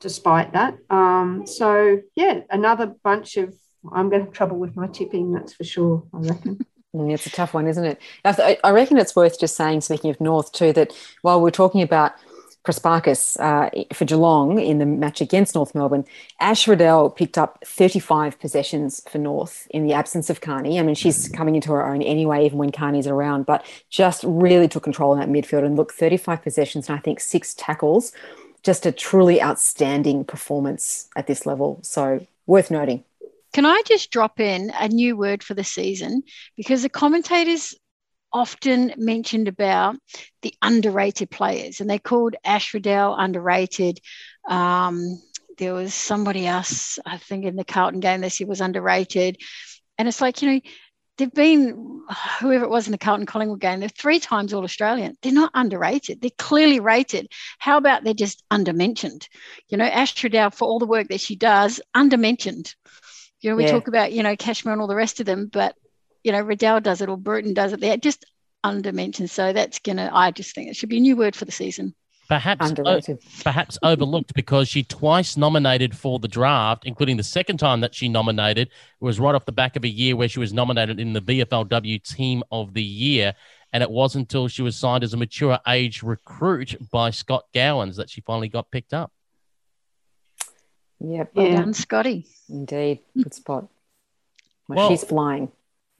[0.00, 0.76] despite that.
[0.90, 3.54] Um, so, yeah, another bunch of,
[3.90, 6.60] I'm going to have trouble with my tipping, that's for sure, I reckon.
[6.94, 7.98] It's a tough one, isn't it?
[8.62, 12.12] I reckon it's worth just saying, speaking of North, too, that while we're talking about
[12.64, 16.04] Prespakis uh, for Geelong in the match against North Melbourne,
[16.38, 20.78] Ash Riddell picked up 35 possessions for North in the absence of Kearney.
[20.78, 24.68] I mean, she's coming into her own anyway, even when Kearney's around, but just really
[24.68, 28.12] took control in that midfield and look, 35 possessions and I think six tackles.
[28.62, 31.80] Just a truly outstanding performance at this level.
[31.82, 33.02] So worth noting.
[33.52, 36.22] Can I just drop in a new word for the season?
[36.56, 37.74] Because the commentators
[38.32, 39.96] often mentioned about
[40.42, 44.00] the underrated players, and they called Ash Riddell underrated.
[44.48, 45.20] Um,
[45.58, 49.38] there was somebody else, I think, in the Carlton game this year was underrated.
[49.98, 50.60] And it's like, you know,
[51.18, 52.02] they've been,
[52.40, 55.16] whoever it was in the Carlton Collingwood game, they're three times All Australian.
[55.20, 56.20] They're not underrated.
[56.20, 57.28] They're clearly rated.
[57.58, 59.28] How about they're just undermentioned?
[59.68, 62.74] You know, Ash Riddell, for all the work that she does, undermentioned.
[63.40, 63.72] You know, we yeah.
[63.72, 65.76] talk about, you know, Cashmere and all the rest of them, but
[66.24, 67.80] you know, Riddell does it or Bruton does it.
[67.80, 68.24] They're just
[68.64, 69.30] undermentioned.
[69.30, 70.10] So that's gonna.
[70.12, 71.94] I just think it should be a new word for the season.
[72.28, 73.00] Perhaps, o-
[73.42, 78.08] perhaps overlooked because she twice nominated for the draft, including the second time that she
[78.08, 81.12] nominated it was right off the back of a year where she was nominated in
[81.12, 83.34] the VFLW Team of the Year.
[83.74, 87.96] And it wasn't until she was signed as a mature age recruit by Scott Gowans
[87.96, 89.12] that she finally got picked up.
[91.00, 91.32] Yep.
[91.34, 91.56] Well yeah.
[91.56, 92.26] done, Scotty.
[92.48, 93.00] Indeed.
[93.14, 93.68] Good spot.
[94.68, 95.50] Well, well, she's flying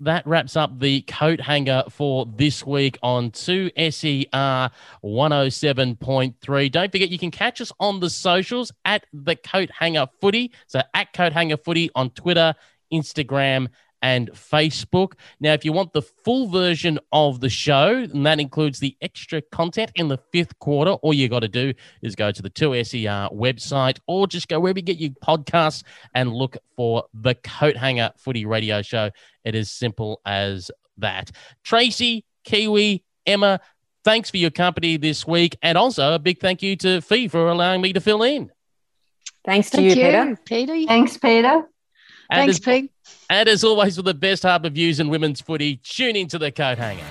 [0.02, 4.70] that wraps up the coat hanger for this week on 2SER
[5.04, 6.72] 107.3.
[6.72, 10.52] Don't forget, you can catch us on the socials at the Coat Hanger Footy.
[10.66, 12.54] So at Coat Hanger Footy on Twitter,
[12.92, 13.68] Instagram,
[14.02, 15.12] and Facebook.
[15.40, 19.40] Now, if you want the full version of the show, and that includes the extra
[19.40, 23.32] content in the fifth quarter, all you got to do is go to the 2SER
[23.32, 25.84] website or just go wherever you get your podcasts
[26.14, 29.10] and look for the Coat Hanger Footy Radio Show.
[29.44, 31.30] It is simple as that.
[31.64, 33.60] Tracy, Kiwi, Emma,
[34.04, 35.56] thanks for your company this week.
[35.62, 38.50] And also a big thank you to Fee for allowing me to fill in.
[39.44, 40.38] Thanks to Thank you, Peter.
[40.44, 40.86] Peter.
[40.86, 41.68] Thanks, Peter.
[42.32, 42.88] And Thanks, as, Pig.
[43.28, 46.78] And as always, with the best harbour views in women's footy, tune into the coat
[46.78, 47.04] hanger.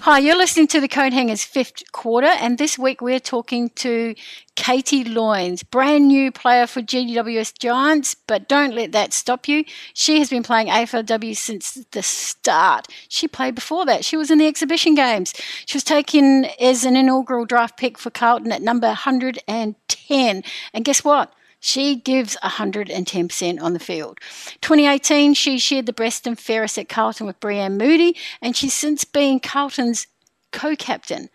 [0.00, 4.14] Hi, you're listening to the Coat Hangers fifth quarter, and this week we're talking to
[4.56, 9.64] Katie Loynes, brand new player for GWS Giants, but don't let that stop you.
[9.94, 12.88] She has been playing AFLW since the start.
[13.08, 14.04] She played before that.
[14.04, 15.32] She was in the exhibition games.
[15.64, 20.44] She was taken as an inaugural draft pick for Carlton at number 110.
[20.74, 21.32] And guess what?
[21.66, 24.20] She gives 110% on the field.
[24.60, 29.02] 2018, she shared the breast and fairest at Carlton with Breann Moody, and she's since
[29.06, 30.06] been Carlton's
[30.52, 31.30] co captain.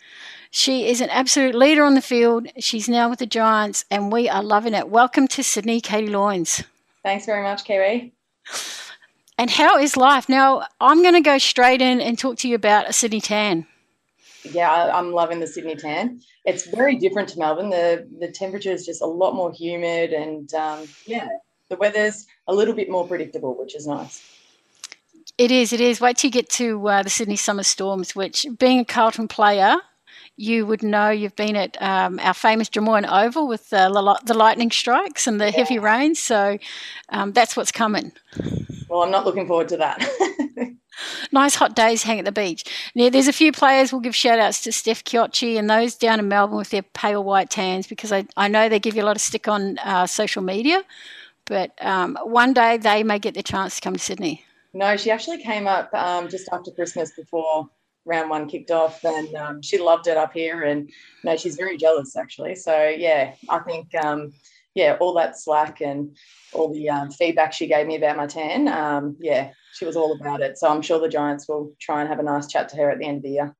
[0.52, 2.46] She is an absolute leader on the field.
[2.60, 4.90] She's now with the Giants, and we are loving it.
[4.90, 6.64] Welcome to Sydney, Katie Loynes.
[7.02, 8.14] Thanks very much, Kiwi.
[9.40, 10.30] And how is life?
[10.30, 13.66] Now, I'm going to go straight in and talk to you about a Sydney tan.
[14.44, 17.70] Yeah, I'm loving the Sydney tan it's very different to Melbourne.
[17.70, 21.28] The the temperature is just a lot more humid, and um, yeah,
[21.70, 24.24] the weather's a little bit more predictable, which is nice.
[25.38, 25.72] It is.
[25.72, 26.02] It is.
[26.02, 29.78] Wait till you get to uh, the Sydney Summer Storms, which, being a Carlton player,
[30.36, 34.72] you would know you've been at um, our famous Drummoyne Oval with the, the lightning
[34.72, 35.52] strikes and the yeah.
[35.52, 36.20] heavy rains.
[36.20, 36.58] So
[37.10, 38.12] um, that's what's coming.
[38.90, 40.00] Well, I'm not looking forward to that.
[41.32, 42.64] nice hot days hang at the beach.
[42.96, 46.20] Now, there's a few players we'll give shout outs to Steph Chiocci and those down
[46.20, 49.06] in Melbourne with their pale white tans because I, I know they give you a
[49.06, 50.84] lot of stick on uh, social media.
[51.46, 54.46] But um, one day they may get the chance to come to Sydney.
[54.74, 57.68] No, she actually came up um, just after Christmas before
[58.06, 60.64] round one kicked off, and um, she loved it up here.
[60.64, 60.90] And
[61.24, 62.56] no, she's very jealous actually.
[62.56, 64.32] So yeah, I think um,
[64.76, 66.16] yeah, all that slack and
[66.54, 70.14] all the um, feedback she gave me about my tan, um, yeah, she was all
[70.14, 70.58] about it.
[70.58, 73.00] So I'm sure the Giants will try and have a nice chat to her at
[73.00, 73.56] the end of the year.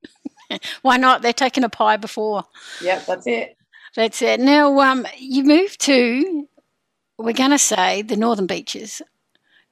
[0.82, 1.22] Why not?
[1.22, 2.44] They're taking a pie before.
[2.82, 3.56] Yep, that's it.
[3.96, 4.40] That's it.
[4.40, 6.48] Now, um, you moved to,
[7.18, 9.02] we're going to say, the Northern Beaches.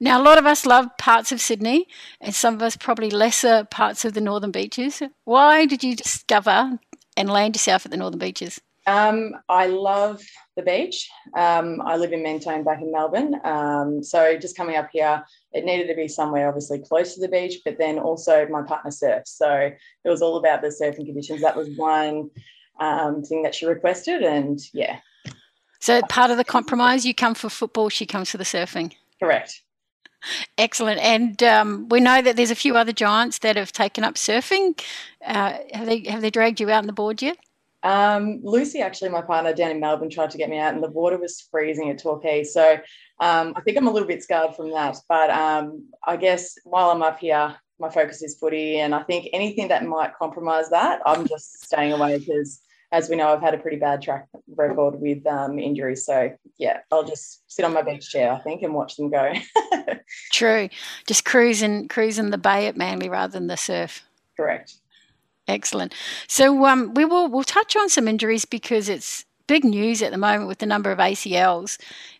[0.00, 1.86] Now, a lot of us love parts of Sydney,
[2.20, 5.02] and some of us probably lesser parts of the Northern Beaches.
[5.24, 6.78] Why did you discover
[7.16, 8.60] and land yourself at the Northern Beaches?
[8.88, 10.22] Um, I love
[10.56, 11.10] the beach.
[11.36, 13.38] Um, I live in Mentone back in Melbourne.
[13.44, 15.22] Um, so just coming up here,
[15.52, 18.90] it needed to be somewhere obviously close to the beach, but then also my partner
[18.90, 19.36] surfs.
[19.36, 21.42] So it was all about the surfing conditions.
[21.42, 22.30] That was one
[22.80, 24.22] um, thing that she requested.
[24.22, 25.00] And yeah.
[25.80, 28.94] So part of the compromise, you come for football, she comes for the surfing.
[29.22, 29.62] Correct.
[30.56, 30.98] Excellent.
[31.00, 34.80] And um, we know that there's a few other giants that have taken up surfing.
[35.24, 37.36] Uh, have they have they dragged you out on the board yet?
[37.82, 40.90] Um, Lucy, actually, my partner down in Melbourne, tried to get me out, and the
[40.90, 42.44] water was freezing at Torquay.
[42.44, 42.78] So
[43.20, 44.96] um, I think I'm a little bit scarred from that.
[45.08, 49.28] But um, I guess while I'm up here, my focus is footy, and I think
[49.32, 52.60] anything that might compromise that, I'm just staying away because
[52.90, 54.26] as we know, I've had a pretty bad track
[54.56, 56.06] record with um, injuries.
[56.06, 59.32] So yeah, I'll just sit on my beach chair, I think, and watch them go.
[60.32, 60.68] True,
[61.06, 64.02] just cruising, cruising the bay at Manly rather than the surf.
[64.36, 64.74] Correct.
[65.48, 65.94] Excellent.
[66.28, 70.18] So um, we will we'll touch on some injuries because it's big news at the
[70.18, 71.78] moment with the number of ACLs.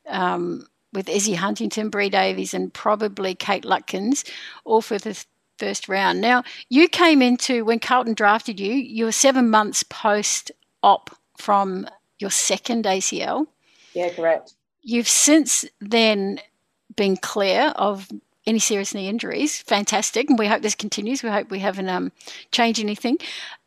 [0.09, 4.27] Um, with Izzy Huntington, Bree Davey, and probably Kate Lutkins,
[4.65, 5.23] all for the
[5.59, 6.21] first round.
[6.21, 10.51] Now, you came into when Carlton drafted you, you were seven months post
[10.83, 11.87] op from
[12.19, 13.47] your second ACL.
[13.93, 14.55] Yeah, correct.
[14.83, 16.41] You've since then
[16.97, 18.09] been clear of
[18.49, 19.61] any serious knee injuries.
[19.63, 21.23] Fantastic, and we hope this continues.
[21.23, 22.11] We hope we haven't um,
[22.51, 23.19] changed anything.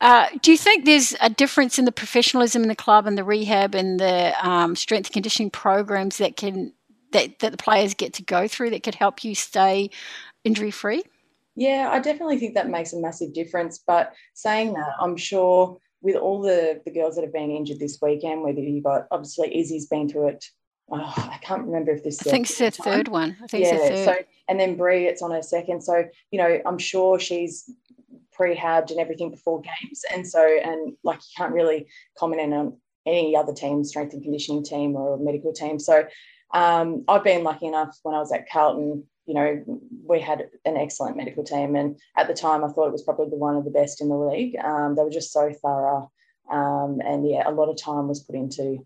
[0.02, 3.24] Uh, do you think there's a difference in the professionalism in the club and the
[3.24, 6.74] rehab and the um, strength and conditioning programs that can
[7.12, 9.90] that, that the players get to go through that could help you stay
[10.44, 11.04] injury free?
[11.56, 13.84] Yeah, I definitely think that makes a massive difference.
[13.86, 18.00] But saying that, I'm sure with all the the girls that have been injured this
[18.02, 20.46] weekend, whether you've got obviously Izzy's been through it.
[20.92, 22.20] Oh, I can't remember if this.
[22.26, 23.38] I think it's the third one.
[23.44, 24.06] I think yeah.
[24.06, 24.16] So
[24.48, 25.82] and then Bree, it's on her second.
[25.82, 27.70] So you know, I'm sure she's
[28.38, 31.88] prehabbed and everything before games, and so and like you can't really
[32.18, 35.80] comment on any other team, strength and conditioning team or medical team.
[35.80, 36.06] So
[36.54, 39.64] um, I've been lucky enough when I was at Carlton you know,
[40.08, 41.76] we had an excellent medical team.
[41.76, 44.10] And at the time, I thought it was probably the one of the best in
[44.10, 44.58] the league.
[44.62, 46.12] Um, they were just so thorough.
[46.52, 48.86] Um, and yeah, a lot of time was put into,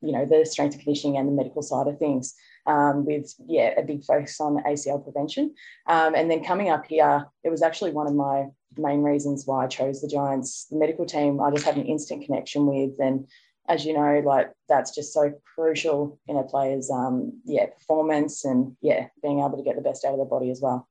[0.00, 2.34] you know, the strength and conditioning and the medical side of things
[2.66, 5.54] um, with, yeah, a big focus on ACL prevention.
[5.86, 8.46] Um, and then coming up here, it was actually one of my
[8.76, 10.66] main reasons why I chose the Giants.
[10.70, 12.98] The medical team, I just had an instant connection with.
[12.98, 13.26] And
[13.68, 18.76] as you know, like that's just so crucial in a player's um, yeah performance and
[18.80, 20.88] yeah being able to get the best out of their body as well.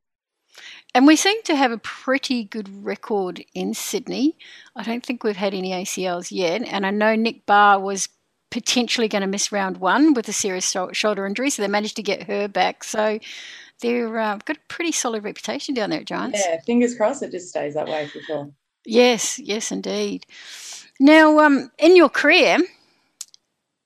[0.95, 4.37] And we seem to have a pretty good record in Sydney.
[4.75, 8.07] I don't think we've had any ACLs yet, and I know Nick Barr was
[8.49, 12.03] potentially going to miss round one with a serious shoulder injury, so they managed to
[12.03, 12.83] get her back.
[12.83, 13.19] So
[13.81, 16.41] they've uh, got a pretty solid reputation down there at Giants.
[16.45, 18.51] Yeah, fingers crossed it just stays that way for sure.
[18.85, 20.25] Yes, yes, indeed.
[20.99, 22.57] Now, um, in your career,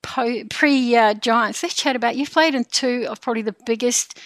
[0.02, 4.20] pre uh, Giants, let's chat about you've played in two of probably the biggest,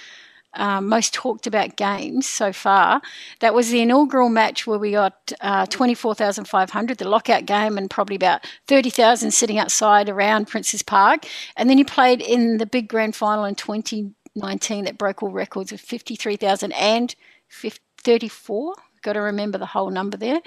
[0.55, 3.01] um, most talked about games so far.
[3.39, 8.15] That was the inaugural match where we got uh, 24,500, the lockout game, and probably
[8.15, 11.25] about 30,000 sitting outside around Princes Park.
[11.57, 15.71] And then you played in the big grand final in 2019 that broke all records
[15.71, 17.15] of 53,000 and
[17.49, 18.75] 34
[19.05, 20.41] got to remember the whole number there.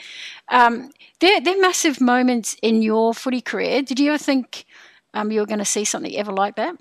[0.49, 0.91] Um,
[1.21, 3.81] they're, they're massive moments in your footy career.
[3.83, 4.67] Did you ever think
[5.15, 6.77] um, you were going to see something ever like that?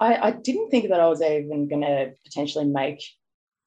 [0.00, 3.02] I, I didn't think that I was even going to potentially make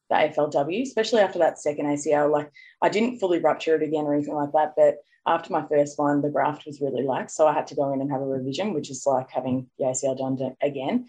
[0.10, 2.32] the AFLW, especially after that second ACL.
[2.32, 2.52] Like
[2.82, 6.22] I didn't fully rupture it again or anything like that, but after my first one,
[6.22, 8.74] the graft was really lax, so I had to go in and have a revision,
[8.74, 11.08] which is like having the ACL done again.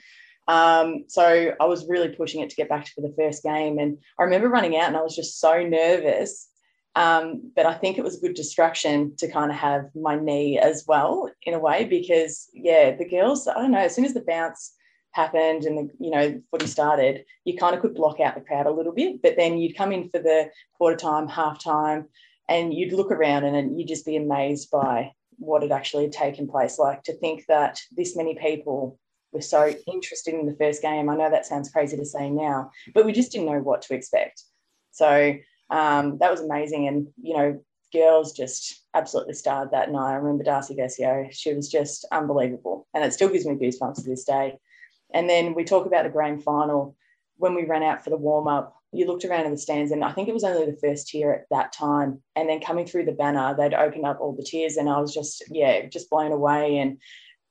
[0.48, 3.78] Um, so I was really pushing it to get back to the first game.
[3.78, 6.48] And I remember running out and I was just so nervous
[6.94, 10.58] Um, but I think it was a good distraction to kind of have my knee
[10.58, 14.14] as well in a way because yeah, the girls, I don't know, as soon as
[14.14, 14.72] the bounce
[15.18, 18.66] happened and the you know footy started, you kind of could block out the crowd
[18.66, 19.20] a little bit.
[19.22, 22.06] But then you'd come in for the quarter time, half time,
[22.48, 26.78] and you'd look around and you'd just be amazed by what had actually taken place.
[26.78, 28.98] Like to think that this many people
[29.32, 31.08] were so interested in the first game.
[31.08, 33.94] I know that sounds crazy to say now, but we just didn't know what to
[33.94, 34.42] expect.
[34.92, 35.34] So
[35.70, 36.88] um, that was amazing.
[36.88, 37.60] And, you know,
[37.92, 40.12] girls just absolutely starred that night.
[40.12, 42.86] I remember Darcy Vescio, she was just unbelievable.
[42.94, 44.58] And it still gives me goosebumps to this day.
[45.12, 46.96] And then we talk about the grand final.
[47.36, 50.02] When we ran out for the warm up, you looked around in the stands, and
[50.02, 52.22] I think it was only the first tier at that time.
[52.36, 55.12] And then coming through the banner, they'd opened up all the tiers, and I was
[55.12, 56.78] just, yeah, just blown away.
[56.78, 56.98] And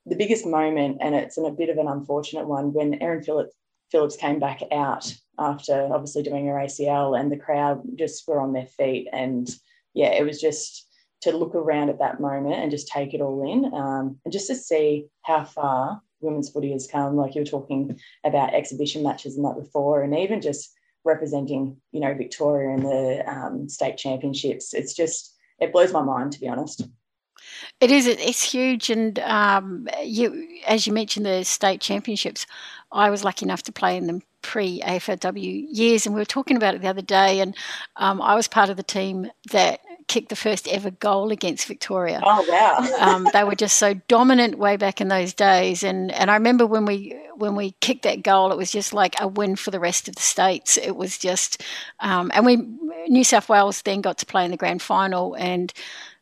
[0.06, 3.56] the biggest moment, and it's a bit of an unfortunate one, when Erin Phillips,
[3.92, 8.54] Phillips came back out after obviously doing her ACL, and the crowd just were on
[8.54, 9.08] their feet.
[9.12, 9.48] And
[9.94, 10.88] yeah, it was just
[11.22, 14.48] to look around at that moment and just take it all in, um, and just
[14.48, 17.16] to see how far women's footy has come.
[17.16, 22.00] Like you were talking about exhibition matches and that before, and even just representing, you
[22.00, 24.74] know, Victoria in the um, state championships.
[24.74, 26.88] It's just it blows my mind to be honest.
[27.80, 28.08] It is.
[28.08, 32.46] It's huge, and um, you, as you mentioned, the state championships.
[32.92, 36.58] I was lucky enough to play in them pre AFLW years, and we were talking
[36.58, 37.40] about it the other day.
[37.40, 37.56] And
[37.98, 42.22] um, I was part of the team that kicked the first ever goal against Victoria.
[42.24, 42.98] Oh wow!
[43.00, 46.66] um, they were just so dominant way back in those days, and and I remember
[46.66, 49.80] when we when we kicked that goal, it was just like a win for the
[49.80, 50.78] rest of the states.
[50.78, 51.64] It was just,
[52.00, 52.58] um, and we
[53.08, 55.72] New South Wales then got to play in the grand final, and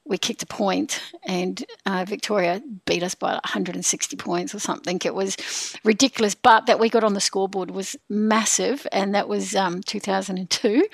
[0.07, 4.99] we kicked a point and uh, Victoria beat us by 160 points or something.
[5.03, 5.35] It was
[5.83, 10.87] ridiculous, but that we got on the scoreboard was massive, and that was um, 2002.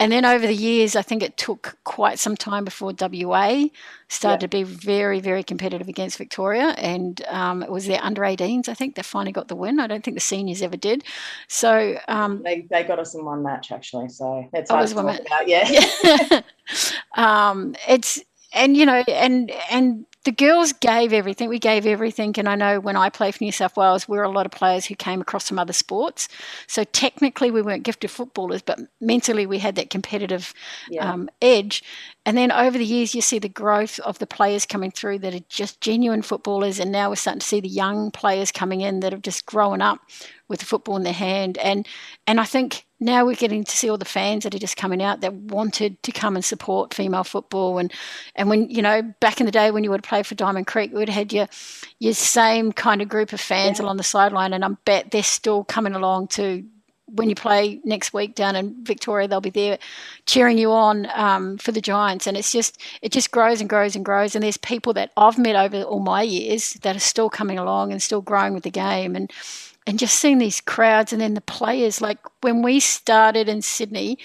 [0.00, 3.66] And then over the years, I think it took quite some time before WA
[4.08, 4.46] started yeah.
[4.46, 8.74] to be very, very competitive against Victoria, and um, it was their under 18s, I
[8.74, 9.80] think, that finally got the win.
[9.80, 11.04] I don't think the seniors ever did.
[11.48, 15.04] So um, they, they got us in one match actually, so that's hard to talk
[15.04, 15.48] about.
[15.48, 15.68] Yeah,
[16.04, 16.40] yeah.
[17.16, 18.22] um, it's
[18.56, 21.48] and you know, and and the girls gave everything.
[21.48, 22.34] We gave everything.
[22.36, 24.50] And I know when I play for New South Wales, we were a lot of
[24.50, 26.28] players who came across from other sports.
[26.66, 30.52] So technically, we weren't gifted footballers, but mentally, we had that competitive
[30.90, 31.12] yeah.
[31.12, 31.84] um, edge.
[32.26, 35.32] And then over the years, you see the growth of the players coming through that
[35.32, 36.80] are just genuine footballers.
[36.80, 39.80] And now we're starting to see the young players coming in that have just grown
[39.80, 40.00] up
[40.48, 41.56] with the football in their hand.
[41.58, 41.86] And
[42.26, 45.02] and I think now we're getting to see all the fans that are just coming
[45.02, 47.78] out that wanted to come and support female football.
[47.78, 47.92] And
[48.34, 50.92] and when you know back in the day when you would play for Diamond Creek,
[50.92, 51.48] we would have had your
[51.98, 53.84] your same kind of group of fans yeah.
[53.84, 56.64] along the sideline, and I bet they're still coming along to
[57.08, 59.78] when you play next week down in Victoria, they'll be there
[60.26, 63.94] cheering you on um, for the Giants, and it's just it just grows and grows
[63.94, 64.34] and grows.
[64.34, 67.92] And there's people that I've met over all my years that are still coming along
[67.92, 69.32] and still growing with the game, and
[69.86, 72.00] and just seeing these crowds and then the players.
[72.00, 74.18] Like when we started in Sydney,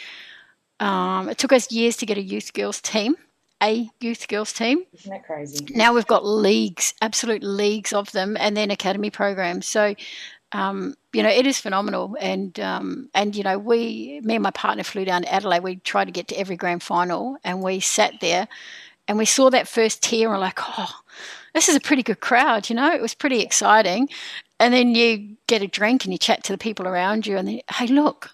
[0.80, 3.16] um, it took us years to get a youth girls team,
[3.62, 4.84] a youth girls team.
[4.94, 5.66] Isn't that crazy?
[5.76, 9.66] Now we've got leagues, absolute leagues of them, and then academy programs.
[9.66, 9.96] So.
[10.54, 14.52] Um, you know, it is phenomenal, and um, and you know, we, me and my
[14.52, 15.64] partner flew down to Adelaide.
[15.64, 18.50] We tried to get to every grand final, and we sat there,
[19.08, 20.94] and we saw that first tier, and we're like, oh,
[21.54, 22.70] this is a pretty good crowd.
[22.70, 24.10] You know, it was pretty exciting,
[24.62, 27.48] and then you get a drink and you chat to the people around you, and
[27.48, 28.30] then, hey, look,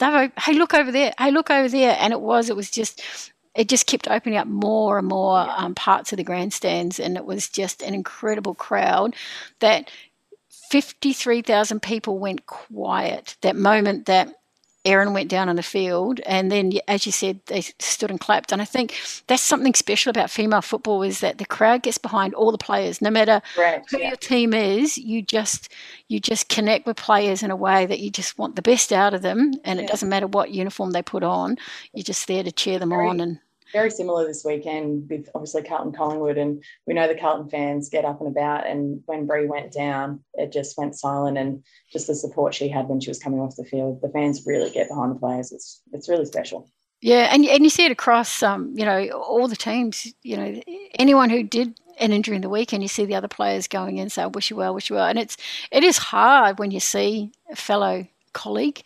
[0.00, 3.00] hey, look over there, hey, look over there, and it was, it was just,
[3.54, 7.24] it just kept opening up more and more um, parts of the grandstands, and it
[7.24, 9.14] was just an incredible crowd
[9.60, 9.88] that
[10.50, 13.36] 53,000 people went quiet.
[13.42, 14.34] That moment that
[14.84, 18.50] Erin went down on the field, and then, as you said, they stood and clapped.
[18.50, 22.34] And I think that's something special about female football is that the crowd gets behind
[22.34, 24.08] all the players, no matter right, who yeah.
[24.08, 24.98] your team is.
[24.98, 25.72] You just
[26.08, 29.14] you just connect with players in a way that you just want the best out
[29.14, 29.84] of them, and yeah.
[29.84, 31.58] it doesn't matter what uniform they put on.
[31.92, 33.38] You're just there to cheer them on and
[33.72, 36.38] very similar this weekend with obviously Carlton Collingwood.
[36.38, 38.66] And we know the Carlton fans get up and about.
[38.66, 41.38] And when Bree went down, it just went silent.
[41.38, 44.42] And just the support she had when she was coming off the field, the fans
[44.46, 45.52] really get behind the players.
[45.52, 46.68] It's it's really special.
[47.00, 50.12] Yeah, and and you see it across, um, you know, all the teams.
[50.22, 50.62] You know,
[50.98, 54.08] anyone who did an injury in the weekend, you see the other players going in,
[54.08, 55.36] say, "Wish you well, wish you well," and it's
[55.72, 58.84] it is hard when you see a fellow colleague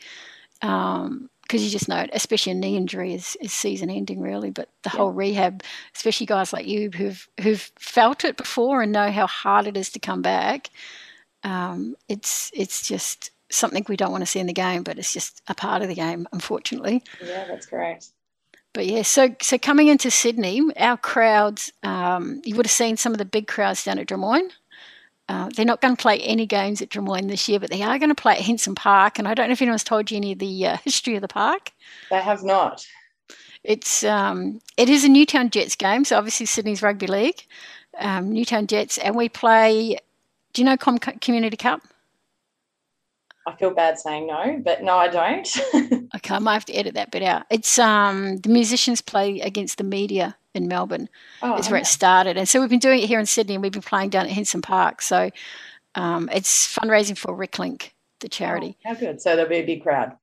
[0.62, 4.50] um, because you just know it, especially a knee injury is, is season ending really.
[4.50, 4.98] But the yeah.
[4.98, 5.62] whole rehab,
[5.94, 9.90] especially guys like you who've who've felt it before and know how hard it is
[9.90, 10.70] to come back,
[11.44, 15.12] um, it's it's just something we don't want to see in the game, but it's
[15.12, 17.02] just a part of the game, unfortunately.
[17.24, 18.08] Yeah, that's correct.
[18.72, 23.12] but yeah, so so coming into Sydney, our crowds, um, you would have seen some
[23.12, 24.50] of the big crowds down at Drummoyne.
[25.28, 27.98] Uh, they're not going to play any games at Drummoyne this year, but they are
[27.98, 29.18] going to play at Henson Park.
[29.18, 31.28] And I don't know if anyone's told you any of the uh, history of the
[31.28, 31.72] park.
[32.10, 32.86] They have not.
[33.64, 37.44] It's um, it is a Newtown Jets game, so obviously Sydney's rugby league,
[37.98, 39.98] um, Newtown Jets, and we play.
[40.52, 41.82] Do you know Com- Community Cup?
[43.46, 45.48] I feel bad saying no, but no, I don't.
[46.16, 47.44] okay, I might have to edit that bit out.
[47.50, 51.08] It's um, the musicians play against the media in Melbourne.
[51.42, 53.62] Oh, is where it started, and so we've been doing it here in Sydney, and
[53.62, 55.02] we've been playing down at Henson Park.
[55.02, 55.30] So
[55.94, 57.90] um, it's fundraising for RecLink,
[58.20, 58.76] the charity.
[58.84, 59.20] Oh, how good!
[59.20, 60.16] So there'll be a big crowd.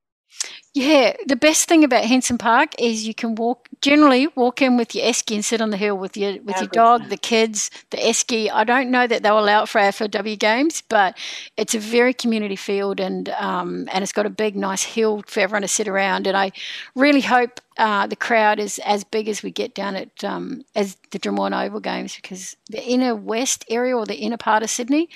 [0.75, 4.95] Yeah, the best thing about Henson Park is you can walk generally walk in with
[4.95, 7.97] your esky and sit on the hill with your with your dog, the kids, the
[7.97, 8.49] esky.
[8.51, 11.15] I don't know that they'll allow it for AFLW games, but
[11.57, 15.41] it's a very community field and um, and it's got a big nice hill for
[15.41, 16.25] everyone to sit around.
[16.25, 16.51] And I
[16.95, 20.97] really hope uh, the crowd is as big as we get down at um, as
[21.11, 25.07] the Drummoyne Oval games because the inner west area or the inner part of Sydney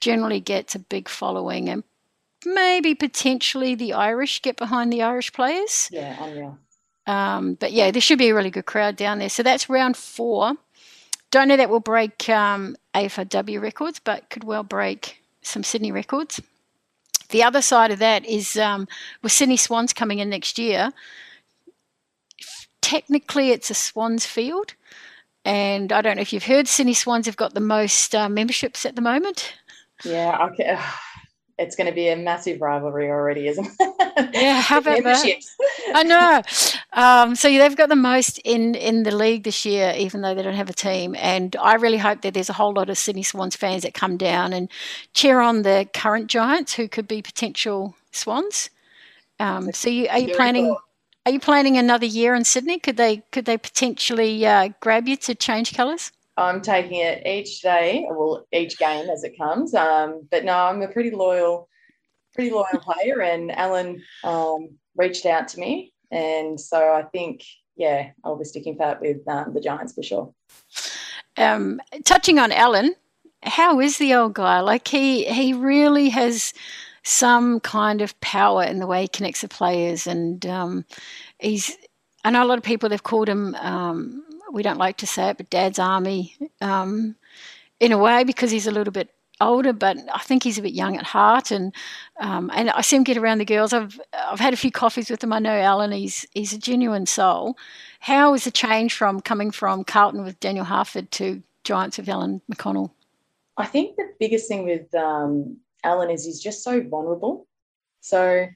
[0.00, 1.82] generally gets a big following and
[2.44, 5.88] maybe potentially the Irish get behind the Irish players.
[5.92, 6.58] Yeah, unreal.
[7.06, 9.30] Um, but yeah, there should be a really good crowd down there.
[9.30, 10.54] So that's round four.
[11.30, 16.40] Don't know that will break um, AFLW records, but could well break some Sydney records.
[17.30, 18.88] The other side of that is um,
[19.22, 20.92] with Sydney Swans coming in next year.
[22.80, 24.74] Technically, it's a Swans field,
[25.44, 28.86] and I don't know if you've heard Sydney Swans have got the most uh, memberships
[28.86, 29.54] at the moment.
[30.04, 30.78] Yeah, okay
[31.58, 34.30] it's going to be a massive rivalry already, isn't it?
[34.34, 35.26] Yeah, how about that?
[35.94, 36.42] I know.
[36.92, 40.42] Um, so they've got the most in in the league this year, even though they
[40.42, 41.16] don't have a team.
[41.18, 44.16] And I really hope that there's a whole lot of Sydney Swans fans that come
[44.16, 44.70] down and
[45.14, 48.70] cheer on the current Giants, who could be potential Swans.
[49.40, 50.76] Um, so you, are you planning?
[51.26, 52.78] Are you planning another year in Sydney?
[52.78, 56.12] Could they could they potentially uh, grab you to change colours?
[56.38, 59.74] I'm taking it each day, well, each game as it comes.
[59.74, 61.68] Um, but no, I'm a pretty loyal,
[62.34, 67.42] pretty loyal player, and Alan um, reached out to me, and so I think,
[67.76, 70.32] yeah, I'll be sticking pat with um, the Giants for sure.
[71.36, 72.94] Um, touching on Alan,
[73.42, 74.60] how is the old guy?
[74.60, 76.52] Like he he really has
[77.04, 80.84] some kind of power in the way he connects the players, and um,
[81.40, 81.76] he's.
[82.24, 85.30] I know a lot of people they've called him um, we don't like to say
[85.30, 87.16] it, but Dad's Army um,
[87.80, 90.72] in a way because he's a little bit older, but I think he's a bit
[90.72, 91.50] young at heart.
[91.50, 91.74] And
[92.20, 93.72] um, and I see him get around the girls.
[93.72, 95.32] I've I've had a few coffees with him.
[95.32, 95.92] I know Alan.
[95.92, 97.56] He's he's a genuine soul.
[98.00, 102.40] How is the change from coming from Carlton with Daniel Harford to Giants with Alan
[102.52, 102.90] McConnell?
[103.56, 107.46] I think the biggest thing with um, Alan is he's just so vulnerable.
[108.00, 108.46] So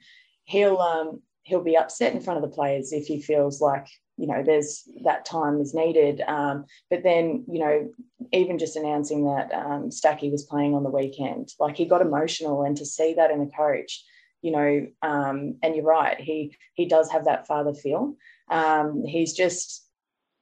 [0.44, 3.86] he'll um, he'll be upset in front of the players if he feels like
[4.16, 6.20] you know there's that time is needed.
[6.26, 7.90] Um, but then you know
[8.32, 12.62] even just announcing that um, Stacky was playing on the weekend like he got emotional
[12.62, 14.04] and to see that in a coach
[14.40, 18.16] you know um, and you're right he he does have that father feel.
[18.50, 19.86] Um, he's just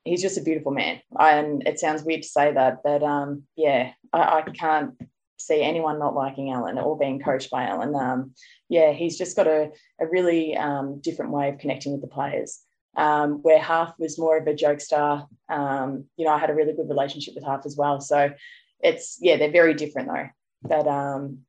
[0.05, 1.01] he's just a beautiful man.
[1.19, 4.95] And it sounds weird to say that but um, yeah I, I can't
[5.37, 7.95] see anyone not liking Alan or being coached by Alan.
[7.95, 8.35] Um,
[8.69, 10.59] yeah he's just got a, a really
[11.03, 12.61] different way of connecting with the players
[12.97, 15.27] um, where Harf was more of a jokester.
[15.49, 18.01] Um, you know, I had a really good relationship with Harf as well.
[18.01, 18.33] So
[18.81, 20.29] it's, yeah, they're very different though.
[20.63, 21.41] But um,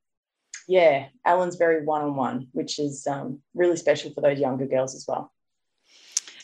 [0.67, 4.95] yeah, Alan's very one on one, which is um, really special for those younger girls
[4.95, 5.31] as well.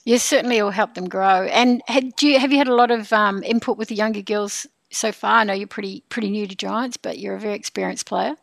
[0.06, 1.44] Yes, certainly it will help them grow.
[1.44, 4.22] And had, do you, have you had a lot of um, input with the younger
[4.22, 5.40] girls so far?
[5.40, 8.36] I know you're pretty pretty new to Giants, but you're a very experienced player.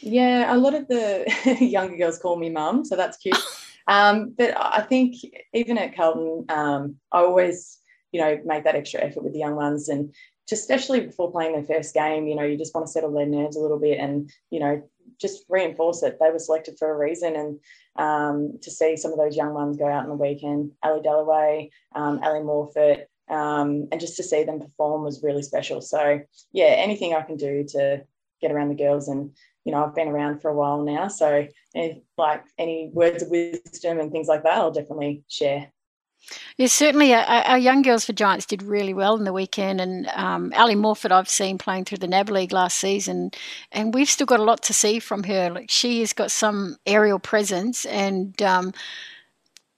[0.00, 1.24] Yeah, a lot of the
[1.60, 3.38] younger girls call me mum, so that's cute.
[3.86, 5.16] Um, but I think
[5.52, 7.78] even at Carlton, um, I always,
[8.12, 10.14] you know, make that extra effort with the young ones and
[10.48, 13.26] just especially before playing their first game, you know, you just want to settle their
[13.26, 14.82] nerves a little bit and, you know,
[15.20, 16.18] just reinforce it.
[16.20, 17.34] They were selected for a reason.
[17.34, 17.60] And
[17.96, 21.70] um, to see some of those young ones go out on the weekend, Ali Dalloway,
[21.94, 25.80] um, Ally Morphett, um, and just to see them perform was really special.
[25.80, 26.20] So,
[26.52, 28.04] yeah, anything I can do to
[28.42, 29.30] get around the girls and
[29.64, 31.08] you know, I've been around for a while now.
[31.08, 35.72] So, if, like any words of wisdom and things like that, I'll definitely share.
[36.56, 37.12] Yeah, certainly.
[37.12, 40.74] Our, our, young girls for Giants did really well in the weekend, and um, Ally
[40.74, 43.30] Morphett I've seen playing through the NAB League last season,
[43.72, 45.50] and we've still got a lot to see from her.
[45.50, 48.72] Like she has got some aerial presence, and um,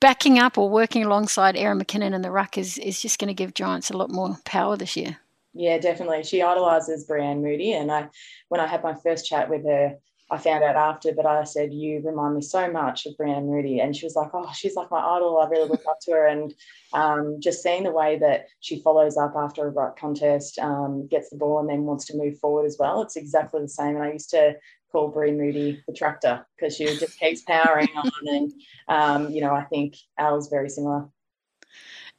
[0.00, 3.34] backing up or working alongside Erin McKinnon in the ruck is is just going to
[3.34, 5.18] give Giants a lot more power this year.
[5.56, 6.22] Yeah, definitely.
[6.24, 8.08] She idolizes Breann Moody, and I,
[8.48, 9.96] when I had my first chat with her
[10.28, 13.80] I found out after, but I said, You remind me so much of Breann Moody.
[13.80, 15.38] And she was like, Oh, she's like my idol.
[15.38, 16.26] I really look up to her.
[16.26, 16.52] And
[16.92, 21.30] um, just seeing the way that she follows up after a right contest, um, gets
[21.30, 23.02] the ball, and then wants to move forward as well.
[23.02, 23.94] It's exactly the same.
[23.94, 24.56] And I used to
[24.90, 28.10] call Brie Moody the tractor because she just keeps powering on.
[28.26, 28.52] And,
[28.88, 31.08] um, you know, I think Al's very similar.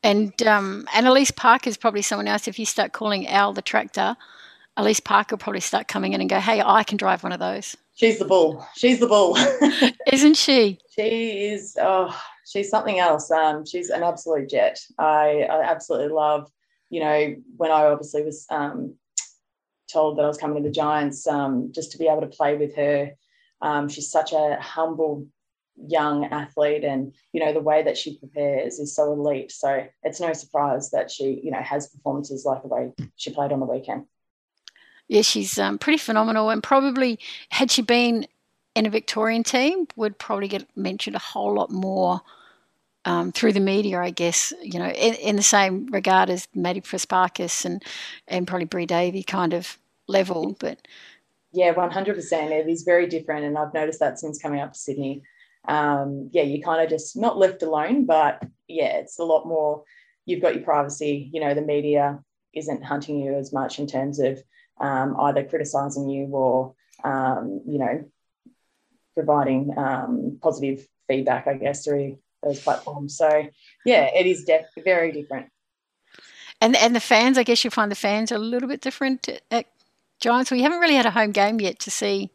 [0.04, 2.48] And um, and Alyce Parker is probably someone else.
[2.48, 4.16] If you start calling Al the tractor,
[4.78, 7.40] Alyce Parker will probably start coming in and go, "Hey, I can drive one of
[7.40, 8.64] those." She's the bull.
[8.76, 9.36] She's the bull.
[10.12, 10.78] Isn't she?
[10.92, 11.76] She is.
[11.82, 13.32] Oh, she's something else.
[13.32, 14.80] Um, she's an absolute jet.
[15.00, 16.48] I, I absolutely love.
[16.92, 18.94] You know, when I obviously was um,
[19.92, 22.56] told that I was coming to the Giants, um, just to be able to play
[22.56, 23.14] with her.
[23.64, 25.26] Um, she's such a humble
[25.86, 29.52] young athlete, and you know the way that she prepares is so elite.
[29.52, 33.52] So it's no surprise that she, you know, has performances like the way she played
[33.52, 34.06] on the weekend
[35.08, 36.50] yeah, she's um, pretty phenomenal.
[36.50, 37.20] And probably,
[37.50, 38.28] had she been
[38.76, 42.22] in a Victorian team, would probably get mentioned a whole lot more
[43.06, 44.54] um, through the media, I guess.
[44.62, 47.84] You know, in, in the same regard as Maddie Prespakis and
[48.28, 50.56] and probably Bree Davey kind of level.
[50.60, 50.86] But
[51.54, 52.52] yeah, one hundred percent.
[52.52, 55.24] It is very different, and I've noticed that since coming up to Sydney.
[55.68, 59.84] Um, yeah, you kind of just not left alone, but yeah, it's a lot more.
[60.26, 61.30] You've got your privacy.
[61.34, 62.20] You know, the media
[62.54, 64.42] isn't hunting you as much in terms of
[64.80, 68.06] um, either criticizing you or, um, you know,
[69.16, 73.18] providing um, positive feedback, I guess, through those platforms.
[73.18, 73.48] So,
[73.86, 75.48] yeah, it is def- very different.
[76.60, 79.68] And and the fans, I guess you find the fans a little bit different at
[80.20, 80.50] Giants.
[80.50, 82.32] We haven't really had a home game yet to see.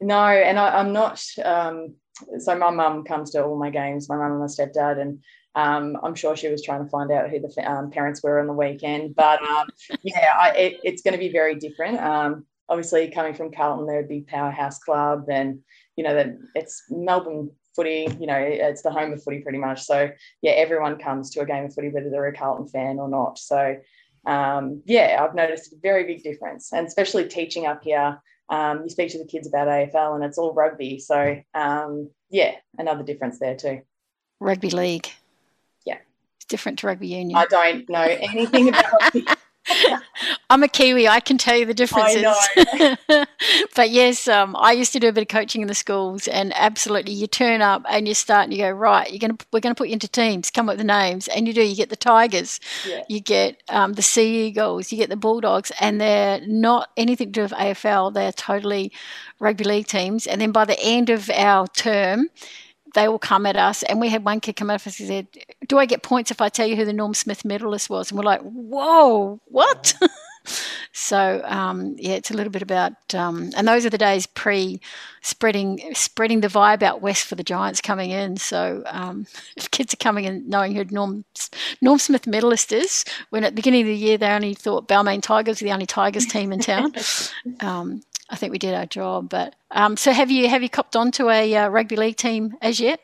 [0.00, 1.22] No, and I, am not.
[1.44, 1.94] Um,
[2.38, 4.08] so my mum comes to all my games.
[4.08, 5.22] My mum and my stepdad, and
[5.54, 8.46] um, I'm sure she was trying to find out who the um, parents were on
[8.46, 9.66] the weekend, but um,
[10.02, 11.98] yeah, I, it, it's going to be very different.
[11.98, 15.60] Um, obviously, coming from Carlton, they're a big powerhouse club, and
[15.96, 18.08] you know that it's Melbourne footy.
[18.18, 19.82] You know, it's the home of footy pretty much.
[19.82, 23.08] So yeah, everyone comes to a game of footy whether they're a Carlton fan or
[23.08, 23.38] not.
[23.38, 23.76] So
[24.26, 28.20] um, yeah, I've noticed a very big difference, and especially teaching up here.
[28.50, 30.98] Um, you speak to the kids about AFL, and it's all rugby.
[30.98, 31.40] So
[32.30, 33.82] yeah, another difference there too.
[34.40, 35.08] Rugby league
[35.84, 35.98] Yeah.
[36.36, 37.38] It's different to rugby union?
[37.38, 39.14] I don't know anything about
[40.50, 41.08] I'm a Kiwi.
[41.08, 42.24] I can tell you the differences.
[43.76, 46.52] but yes, um, I used to do a bit of coaching in the schools, and
[46.56, 49.10] absolutely, you turn up and you start and you go right.
[49.10, 50.50] You're gonna we're gonna put you into teams.
[50.50, 51.62] Come up with the names, and you do.
[51.62, 53.02] You get the Tigers, yeah.
[53.08, 57.32] you get um, the Sea Eagles, you get the Bulldogs, and they're not anything to
[57.32, 58.12] do with AFL.
[58.12, 58.92] They're totally
[59.38, 60.26] rugby league teams.
[60.26, 62.28] And then by the end of our term,
[62.94, 63.82] they all come at us.
[63.84, 65.26] And we had one kid come up and said,
[65.66, 68.10] Do I get points if I tell you who the Norm Smith medalist was?
[68.10, 69.94] And we're like, Whoa, what?
[70.92, 74.80] so um, yeah, it's a little bit about, um, and those are the days pre
[75.22, 78.36] spreading spreading the vibe out west for the Giants coming in.
[78.36, 79.26] So um,
[79.56, 81.24] if kids are coming in knowing who Norm
[81.80, 85.22] Norm Smith medalist is, when at the beginning of the year they only thought Balmain
[85.22, 86.92] Tigers were the only Tigers team in town.
[88.30, 89.28] I think we did our job.
[89.28, 92.80] But um, so have you have you copped onto a uh, rugby league team as
[92.80, 93.00] yet?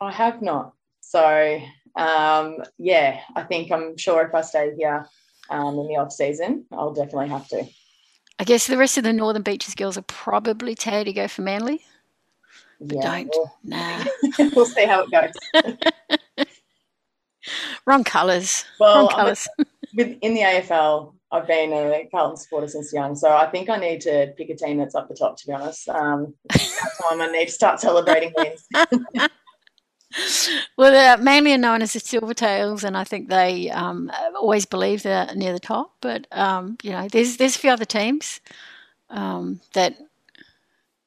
[0.00, 0.74] I have not.
[1.00, 1.60] So
[1.96, 5.06] um, yeah, I think I'm sure if I stay here
[5.50, 7.66] um, in the off season, I'll definitely have to.
[8.38, 11.42] I guess the rest of the Northern Beaches girls are probably tired to go for
[11.42, 11.82] Manly.
[12.80, 13.30] But yeah, don't.
[13.34, 14.04] We'll, nah.
[14.56, 16.46] we'll see how it goes.
[17.86, 18.64] Wrong colours.
[18.78, 19.46] Well, Wrong colours.
[19.94, 23.76] with in the AFL, I've been a Carlton supporter since young, so I think I
[23.76, 25.36] need to pick a team that's up the top.
[25.38, 28.66] To be honest, um, time I need to start celebrating wins.
[30.76, 35.32] well, they're mainly known as the Silvertails, and I think they um, always believe they're
[35.36, 35.94] near the top.
[36.00, 38.40] But um, you know, there's there's a few other teams
[39.08, 39.96] um, that,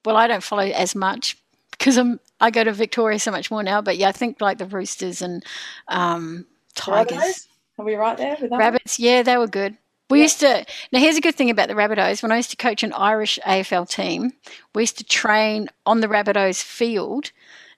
[0.05, 1.38] well, I don't follow as much
[1.71, 3.82] because I'm I go to Victoria so much more now.
[3.82, 5.43] But yeah, I think like the Roosters and
[5.89, 6.45] um,
[6.76, 7.49] Tigers.
[7.78, 8.59] Are we right there with that?
[8.59, 9.76] Rabbits, yeah, they were good.
[10.14, 10.26] We yeah.
[10.26, 10.66] used to.
[10.91, 12.22] Now, here's a good thing about the Rabbitohs.
[12.22, 14.32] When I used to coach an Irish AFL team,
[14.76, 17.32] we used to train on the Rabbitohs field,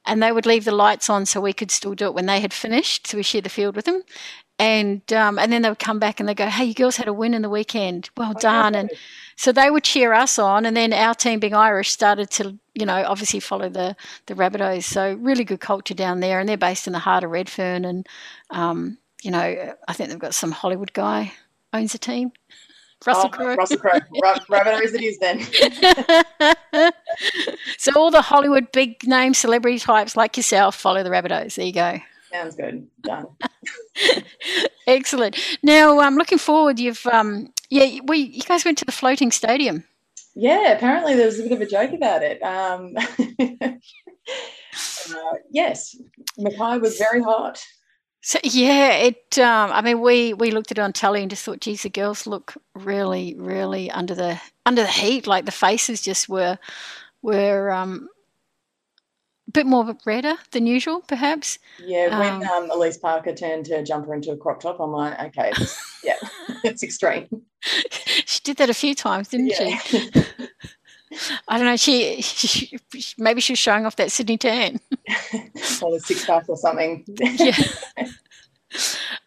[0.05, 2.41] and they would leave the lights on so we could still do it when they
[2.41, 3.07] had finished.
[3.07, 4.03] So we shared the field with them,
[4.59, 7.07] and um, and then they would come back and they go, "Hey, you girls had
[7.07, 8.09] a win in the weekend.
[8.17, 8.91] Well oh, done!" And
[9.37, 12.85] so they would cheer us on, and then our team, being Irish, started to you
[12.85, 14.83] know obviously follow the the Rabbitohs.
[14.83, 18.05] So really good culture down there, and they're based in the heart of Redfern, and
[18.49, 21.31] um, you know I think they've got some Hollywood guy
[21.75, 22.31] owns a team.
[23.05, 23.55] Russell oh, Crowe.
[23.55, 23.91] Russell Crowe.
[24.49, 25.41] Rabbitohs it is then.
[27.77, 31.55] so all the Hollywood big name celebrity types like yourself follow the Rabbitohs.
[31.55, 31.99] There you go.
[32.31, 32.87] Sounds good.
[33.01, 33.27] Done.
[34.87, 35.37] Excellent.
[35.61, 36.79] Now I'm um, looking forward.
[36.79, 39.83] You've um, yeah, we you guys went to the floating stadium.
[40.35, 42.43] Yeah, apparently there was a bit of a joke about it.
[42.43, 42.93] Um,
[44.27, 45.95] uh, yes,
[46.37, 47.63] Mackay was very hot.
[48.25, 49.37] So yeah, it.
[49.37, 51.91] Um, I mean, we we looked at it on telly and just thought, geez, the
[51.91, 55.27] girls look really, really under the under the heat.
[55.27, 56.57] Like the faces just were
[57.21, 58.09] were um,
[59.47, 61.59] a bit more redder than usual, perhaps.
[61.77, 65.19] Yeah, when um, um, Alyce Parker turned her jumper into a crop top, I'm like,
[65.25, 65.53] okay,
[66.03, 66.17] yeah,
[66.63, 67.27] it's extreme.
[68.25, 69.77] she did that a few times, didn't yeah.
[69.77, 70.09] she?
[71.47, 71.77] I don't know.
[71.77, 72.77] She, she,
[73.17, 74.79] maybe she was showing off that Sydney tan,
[75.81, 77.03] or the six pack or something.
[77.07, 77.57] yeah.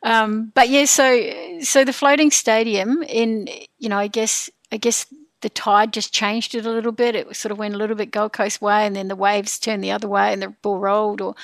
[0.03, 3.49] Um, but yeah, so so the floating stadium in
[3.79, 5.07] you know I guess I guess
[5.41, 7.15] the tide just changed it a little bit.
[7.15, 9.83] It sort of went a little bit Gold Coast way, and then the waves turned
[9.83, 11.21] the other way, and the ball rolled.
[11.21, 11.35] Or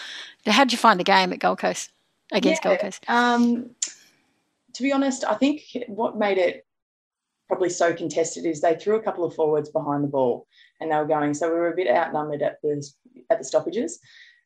[0.47, 1.91] how did you find the game at Gold Coast
[2.33, 3.05] against yeah, Gold Coast?
[3.09, 3.71] Um,
[4.75, 6.64] to be honest, I think what made it
[7.49, 10.47] probably so contested is they threw a couple of forwards behind the ball,
[10.81, 11.35] and they were going.
[11.35, 12.87] So we were a bit outnumbered at the
[13.31, 14.01] at the stoppages.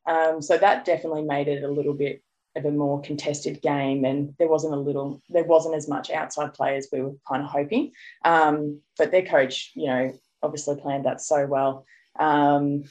[0.06, 2.22] Um, so that definitely made it a little bit
[2.56, 6.54] of a more contested game and there wasn't a little there wasn't as much outside
[6.54, 7.92] play as we were kind of hoping
[8.24, 11.84] um, but their coach you know obviously planned that so well
[12.18, 12.82] um,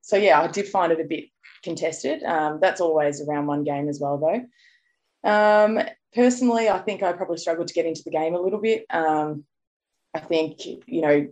[0.00, 1.24] so yeah i did find it a bit
[1.62, 5.78] contested um, that's always around one game as well though um,
[6.14, 9.44] personally i think i probably struggled to get into the game a little bit um,
[10.14, 11.26] i think you know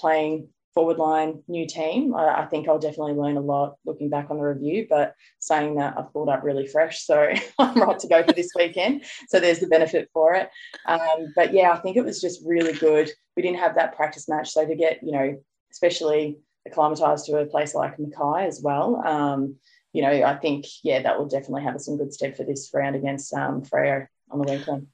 [0.00, 2.14] playing forward line new team.
[2.14, 5.76] I, I, think I'll definitely learn a lot looking back on the review, but saying
[5.76, 7.04] that I've pulled up really fresh.
[7.04, 7.28] So
[7.58, 9.04] I'm right to go for this weekend.
[9.28, 10.50] So there's the benefit for it.
[10.86, 13.10] Um, but yeah, I think it was just really good.
[13.36, 14.50] We didn't have that practice match.
[14.50, 19.02] So to get, you know, especially acclimatized to a place like Mackay as well.
[19.04, 19.56] Um,
[19.92, 22.70] you know, I think, yeah, that will definitely have us in good stead for this
[22.72, 24.86] round against um, Freo on the weekend.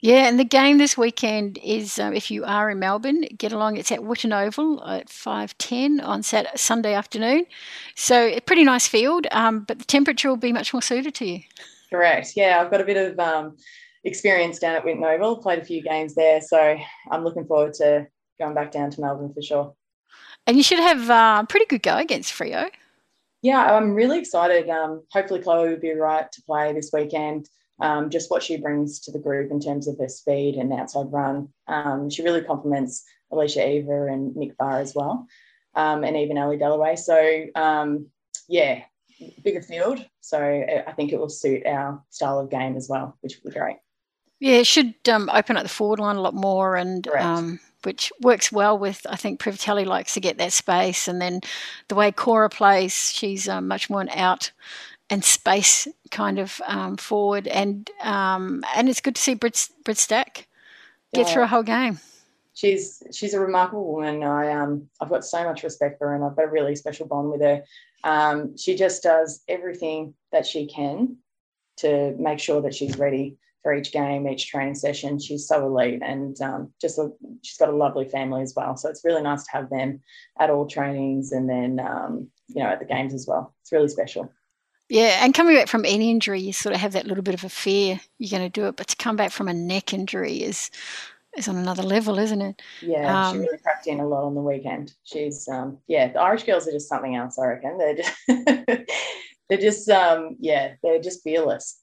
[0.00, 3.76] Yeah, and the game this weekend is um, if you are in Melbourne, get along.
[3.76, 7.46] It's at Whitten Oval at five ten on Saturday, Sunday afternoon.
[7.96, 11.26] So a pretty nice field, um, but the temperature will be much more suited to
[11.26, 11.40] you.
[11.90, 12.34] Correct.
[12.36, 13.56] Yeah, I've got a bit of um,
[14.04, 15.38] experience down at Whitten Oval.
[15.38, 16.76] Played a few games there, so
[17.10, 18.06] I'm looking forward to
[18.38, 19.74] going back down to Melbourne for sure.
[20.46, 22.70] And you should have uh, a pretty good go against Freo.
[23.42, 24.68] Yeah, I'm really excited.
[24.70, 27.48] Um, hopefully, Chloe will be right to play this weekend
[27.80, 31.12] um, just what she brings to the group in terms of her speed and outside
[31.12, 31.48] run.
[31.66, 35.26] Um, she really complements Alicia Eva and Nick Barr as well,
[35.74, 36.96] um, and even Ellie Dalloway.
[36.96, 38.06] So, um,
[38.48, 38.82] yeah,
[39.42, 40.04] bigger field.
[40.20, 43.58] So I think it will suit our style of game as well, which would be
[43.58, 43.76] great.
[44.40, 48.12] Yeah, it should um, open up the forward line a lot more and um, which
[48.20, 51.40] works well with I think Privitelli likes to get that space and then
[51.88, 54.52] the way Cora plays, she's um, much more an out
[55.10, 59.98] and space kind of um, forward, and um, and it's good to see Brit Brit
[59.98, 60.48] Stack
[61.14, 61.32] get yeah.
[61.32, 61.98] through a whole game.
[62.54, 64.22] She's she's a remarkable woman.
[64.22, 67.06] I um I've got so much respect for her, and I've got a really special
[67.06, 67.62] bond with her.
[68.04, 71.16] Um, she just does everything that she can
[71.78, 75.18] to make sure that she's ready for each game, each training session.
[75.18, 77.10] She's so elite, and um, just a,
[77.42, 78.76] she's got a lovely family as well.
[78.76, 80.00] So it's really nice to have them
[80.38, 83.54] at all trainings, and then um, you know at the games as well.
[83.62, 84.32] It's really special.
[84.88, 87.44] Yeah, and coming back from any injury, you sort of have that little bit of
[87.44, 90.42] a fear you're going to do it, but to come back from a neck injury
[90.42, 90.70] is
[91.36, 92.62] is on another level, isn't it?
[92.80, 94.94] Yeah, um, she really cracked in a lot on the weekend.
[95.04, 97.38] She's um, yeah, the Irish girls are just something else.
[97.38, 98.16] I reckon they're just
[99.48, 101.80] they're just um, yeah, they're just fearless.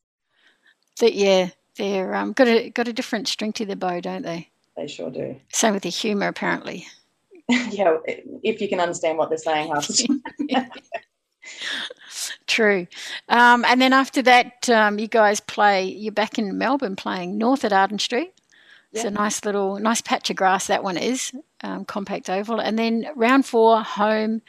[0.99, 4.49] That yeah, they're um, got a got a different string to their bow, don't they?
[4.75, 5.39] They sure do.
[5.51, 6.87] Same with their humour, apparently.
[7.49, 7.97] yeah,
[8.43, 9.71] if you can understand what they're saying,
[12.47, 12.87] True.
[13.29, 17.65] Um, and then after that, um, you guys play, you're back in Melbourne playing north
[17.65, 18.33] at Arden Street.
[18.93, 22.61] It's a nice little, nice patch of grass that one is, um, compact oval.
[22.61, 24.41] And then round four, home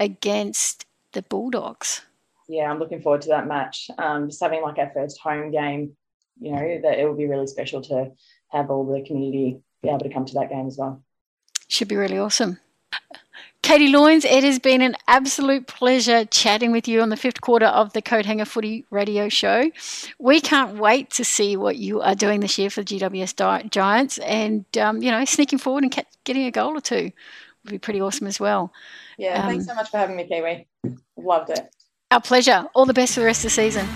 [0.00, 2.02] against the Bulldogs.
[2.48, 3.90] Yeah, I'm looking forward to that match.
[3.98, 5.96] Um, just having like our first home game,
[6.40, 8.10] you know, that it will be really special to
[8.48, 11.02] have all the community be able to come to that game as well.
[11.68, 12.58] Should be really awesome.
[13.62, 17.66] Katie Loynes, it has been an absolute pleasure chatting with you on the fifth quarter
[17.66, 19.70] of the Coat Hanger Footy Radio Show.
[20.18, 24.18] We can't wait to see what you are doing this year for the GWS Giants,
[24.18, 27.12] and um, you know, sneaking forward and getting a goal or two
[27.64, 28.72] would be pretty awesome as well.
[29.16, 30.66] Yeah, um, thanks so much for having me, Kiwi.
[31.16, 31.72] Loved it.
[32.10, 32.66] Our pleasure.
[32.74, 33.88] All the best for the rest of the season.